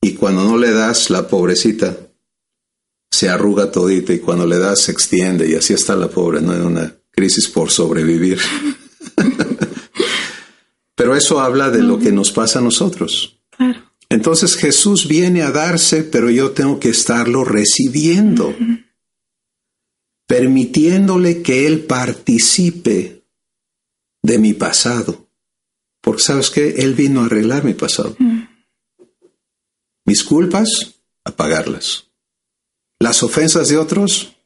Y 0.00 0.14
cuando 0.14 0.42
no 0.42 0.56
le 0.56 0.72
das, 0.72 1.10
la 1.10 1.28
pobrecita 1.28 1.96
se 3.08 3.28
arruga 3.28 3.70
todita 3.70 4.12
y 4.12 4.18
cuando 4.18 4.46
le 4.46 4.58
das 4.58 4.80
se 4.80 4.90
extiende 4.90 5.48
y 5.48 5.54
así 5.54 5.74
está 5.74 5.94
la 5.94 6.08
pobre, 6.08 6.40
¿no? 6.40 6.54
En 6.54 6.62
una 6.62 6.96
crisis 7.12 7.48
por 7.48 7.70
sobrevivir. 7.70 8.40
Pero 10.94 11.16
eso 11.16 11.40
habla 11.40 11.70
de 11.70 11.82
lo 11.82 11.98
que 11.98 12.12
nos 12.12 12.32
pasa 12.32 12.58
a 12.58 12.62
nosotros. 12.62 13.38
Entonces 14.08 14.56
Jesús 14.56 15.08
viene 15.08 15.42
a 15.42 15.50
darse, 15.50 16.04
pero 16.04 16.28
yo 16.28 16.50
tengo 16.50 16.78
que 16.78 16.90
estarlo 16.90 17.44
recibiendo, 17.44 18.54
permitiéndole 20.26 21.42
que 21.42 21.66
Él 21.66 21.84
participe 21.84 23.24
de 24.22 24.38
mi 24.38 24.52
pasado. 24.52 25.26
Porque 26.02 26.22
sabes 26.22 26.50
que 26.50 26.68
Él 26.82 26.94
vino 26.94 27.22
a 27.22 27.26
arreglar 27.26 27.64
mi 27.64 27.74
pasado. 27.74 28.16
Mis 30.04 30.24
culpas, 30.24 31.00
a 31.24 31.30
pagarlas. 31.30 32.08
Las 32.98 33.22
ofensas 33.22 33.68
de 33.68 33.78
otros, 33.78 34.36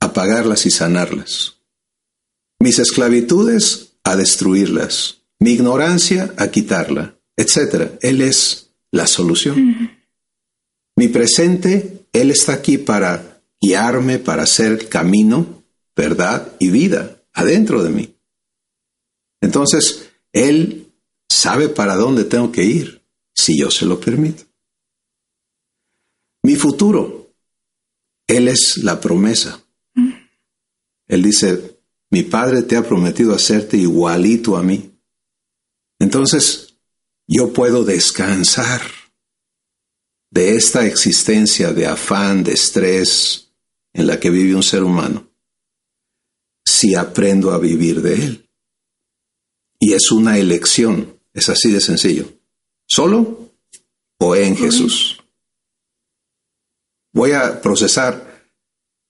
a 0.00 0.12
pagarlas 0.12 0.66
y 0.66 0.70
sanarlas. 0.70 1.58
Mis 2.58 2.78
esclavitudes, 2.78 3.92
a 4.04 4.16
destruirlas. 4.16 5.21
Mi 5.42 5.54
ignorancia, 5.54 6.32
a 6.36 6.52
quitarla, 6.52 7.18
etc. 7.36 7.98
Él 8.00 8.20
es 8.20 8.70
la 8.92 9.08
solución. 9.08 9.90
Mi 10.94 11.08
presente, 11.08 12.06
Él 12.12 12.30
está 12.30 12.52
aquí 12.52 12.78
para 12.78 13.42
guiarme, 13.60 14.20
para 14.20 14.44
hacer 14.44 14.88
camino, 14.88 15.64
verdad 15.96 16.52
y 16.60 16.70
vida 16.70 17.24
adentro 17.32 17.82
de 17.82 17.90
mí. 17.90 18.14
Entonces, 19.40 20.10
Él 20.32 20.92
sabe 21.28 21.68
para 21.68 21.96
dónde 21.96 22.22
tengo 22.22 22.52
que 22.52 22.62
ir, 22.62 23.02
si 23.34 23.58
yo 23.58 23.68
se 23.72 23.84
lo 23.84 23.98
permito. 23.98 24.44
Mi 26.44 26.54
futuro, 26.54 27.34
Él 28.28 28.46
es 28.46 28.76
la 28.76 29.00
promesa. 29.00 29.60
Él 31.08 31.20
dice, 31.24 31.80
mi 32.10 32.22
Padre 32.22 32.62
te 32.62 32.76
ha 32.76 32.86
prometido 32.86 33.34
hacerte 33.34 33.76
igualito 33.76 34.56
a 34.56 34.62
mí. 34.62 34.91
Entonces, 36.02 36.74
yo 37.28 37.52
puedo 37.52 37.84
descansar 37.84 38.82
de 40.32 40.56
esta 40.56 40.84
existencia 40.84 41.72
de 41.72 41.86
afán, 41.86 42.42
de 42.42 42.54
estrés 42.54 43.52
en 43.92 44.08
la 44.08 44.18
que 44.18 44.30
vive 44.30 44.56
un 44.56 44.64
ser 44.64 44.82
humano, 44.82 45.30
si 46.64 46.96
aprendo 46.96 47.52
a 47.52 47.58
vivir 47.58 48.02
de 48.02 48.14
Él. 48.14 48.50
Y 49.78 49.92
es 49.92 50.10
una 50.10 50.38
elección 50.38 51.20
es 51.32 51.48
así 51.48 51.70
de 51.70 51.80
sencillo. 51.80 52.26
¿Solo 52.84 53.52
o 54.18 54.34
en 54.34 54.56
Jesús? 54.56 55.22
Voy 57.12 57.30
a 57.30 57.62
procesar, 57.62 58.50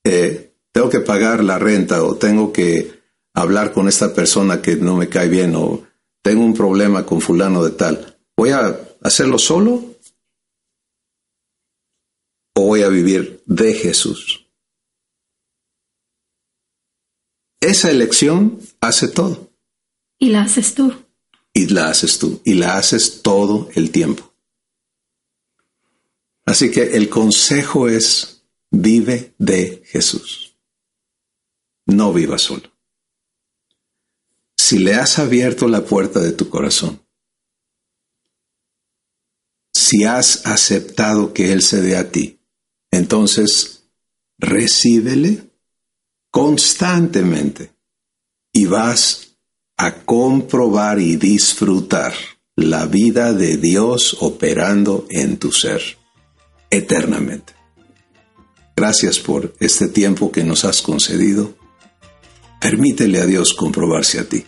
eh, 0.05 0.55
tengo 0.72 0.90
que 0.90 1.00
pagar 1.00 1.42
la 1.42 1.59
renta 1.59 2.05
o 2.05 2.16
tengo 2.16 2.52
que 2.52 3.00
hablar 3.33 3.72
con 3.72 3.88
esta 3.88 4.14
persona 4.14 4.61
que 4.61 4.76
no 4.76 4.94
me 4.94 5.09
cae 5.09 5.28
bien 5.28 5.57
o 5.57 5.90
tengo 6.22 6.44
un 6.44 6.54
problema 6.54 7.04
con 7.04 7.20
fulano 7.20 7.64
de 7.64 7.72
tal. 7.72 8.18
¿Voy 8.37 8.50
a 8.50 8.78
hacerlo 9.02 9.38
solo 9.38 9.96
o 12.54 12.66
voy 12.66 12.82
a 12.82 12.88
vivir 12.88 13.42
de 13.46 13.74
Jesús? 13.74 14.46
Esa 17.61 17.90
elección 17.90 18.58
hace 18.80 19.08
todo. 19.08 19.52
Y 20.18 20.30
la 20.30 20.42
haces 20.42 20.74
tú 20.74 20.94
y 21.52 21.66
la 21.68 21.88
haces 21.88 22.18
tú, 22.18 22.40
y 22.44 22.54
la 22.54 22.76
haces 22.76 23.22
todo 23.22 23.68
el 23.74 23.90
tiempo. 23.90 24.32
Así 26.44 26.70
que 26.70 26.96
el 26.96 27.08
consejo 27.08 27.88
es, 27.88 28.44
vive 28.70 29.35
de 29.38 29.82
Jesús. 29.87 30.56
No 31.87 32.12
viva 32.12 32.38
solo. 32.38 32.71
Si 34.72 34.78
le 34.78 34.94
has 34.94 35.18
abierto 35.18 35.68
la 35.68 35.85
puerta 35.85 36.18
de 36.18 36.32
tu 36.32 36.48
corazón, 36.48 36.98
si 39.70 40.04
has 40.04 40.46
aceptado 40.46 41.35
que 41.35 41.52
Él 41.52 41.61
se 41.61 41.82
dé 41.82 41.94
a 41.94 42.11
ti, 42.11 42.40
entonces 42.90 43.90
recíbele 44.38 45.50
constantemente 46.30 47.74
y 48.50 48.64
vas 48.64 49.37
a 49.76 49.92
comprobar 50.06 51.00
y 51.00 51.16
disfrutar 51.16 52.14
la 52.56 52.87
vida 52.87 53.35
de 53.35 53.58
Dios 53.58 54.16
operando 54.20 55.06
en 55.11 55.37
tu 55.37 55.52
ser 55.52 55.82
eternamente. 56.70 57.52
Gracias 58.74 59.18
por 59.18 59.54
este 59.61 59.88
tiempo 59.88 60.32
que 60.32 60.44
nos 60.44 60.64
has 60.64 60.80
concedido. 60.80 61.54
Permítele 62.58 63.20
a 63.20 63.26
Dios 63.26 63.52
comprobarse 63.52 64.18
a 64.18 64.26
ti. 64.26 64.46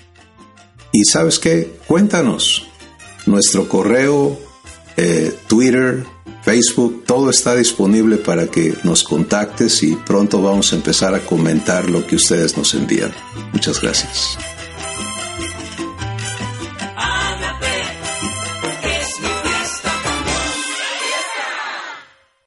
Y 0.94 1.04
sabes 1.07 1.40
qué, 1.40 1.76
cuéntanos. 1.88 2.68
Nuestro 3.26 3.68
correo, 3.68 4.38
eh, 4.96 5.37
Twitter, 5.48 6.04
Facebook, 6.42 7.02
todo 7.04 7.30
está 7.30 7.57
disponible 7.57 8.16
para 8.16 8.46
que 8.46 8.74
nos 8.85 9.02
contactes 9.02 9.83
y 9.83 9.96
pronto 9.96 10.40
vamos 10.40 10.72
a 10.72 10.76
empezar 10.76 11.12
a 11.16 11.26
comentar 11.26 11.90
lo 11.90 12.07
que 12.07 12.14
ustedes 12.14 12.57
nos 12.57 12.74
envían. 12.74 13.12
Muchas 13.52 13.80
gracias. 13.83 14.38